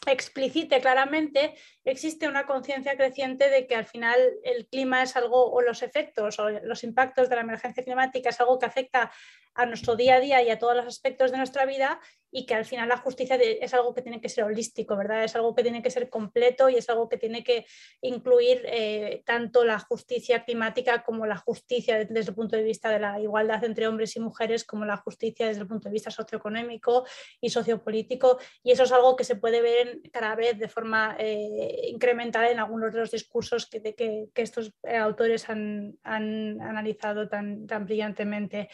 [0.07, 1.55] explicite claramente,
[1.85, 6.39] existe una conciencia creciente de que al final el clima es algo, o los efectos
[6.39, 9.11] o los impactos de la emergencia climática es algo que afecta
[9.55, 12.01] a nuestro día a día y a todos los aspectos de nuestra vida
[12.37, 15.23] y que al final la justicia es algo que tiene que ser holístico, ¿verdad?
[15.23, 17.65] Es algo que tiene que ser completo y es algo que tiene que
[18.01, 22.99] incluir eh, tanto la justicia climática como la justicia desde el punto de vista de
[22.99, 27.07] la igualdad entre hombres y mujeres, como la justicia desde el punto de vista socioeconómico
[27.41, 28.41] y sociopolítico.
[28.65, 32.59] Y eso es algo que se puede ver cada vez de forma eh, incremental en
[32.59, 38.71] algunos de los discursos que, que, estos eh, autores han, han analizado tan, tan brillantemente.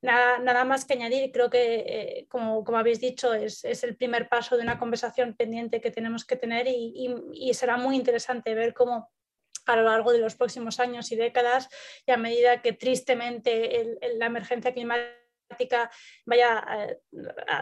[0.00, 4.62] Nada, más que añadir, creo que, eh, como, habéis dicho, es, el primer paso de
[4.62, 9.10] una conversación pendiente que tenemos que tener y, será muy interesante ver cómo
[9.66, 11.68] a lo largo de los próximos años y décadas
[12.06, 15.18] y a medida que tristemente la emergencia climática
[16.26, 16.98] vaya eh,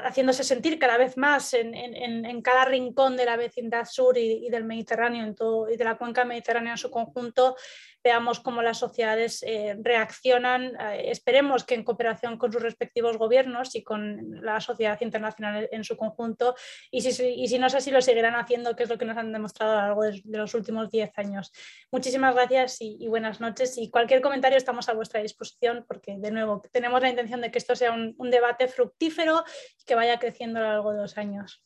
[0.05, 5.25] haciéndose sentir cada vez más en, cada rincón de la vecindad sur y, del Mediterráneo
[5.25, 7.57] en todo, y de la cuenca mediterránea en su conjunto,
[8.07, 13.75] veamos cómo las sociedades eh, reaccionan, eh, esperemos que en cooperación con sus respectivos gobiernos
[13.75, 16.55] y con la sociedad internacional en su conjunto,
[16.93, 19.73] y si, no es así, lo seguirán haciendo, que es lo que nos han demostrado
[19.73, 21.51] a lo largo de, los últimos 10 años.
[21.91, 26.63] Muchísimas gracias y, buenas noches, y cualquier comentario estamos a vuestra disposición, porque de nuevo
[26.71, 29.43] tenemos la intención de que esto sea un, un debate fructífero
[29.81, 31.66] y que vaya creciendo a lo largo de los años.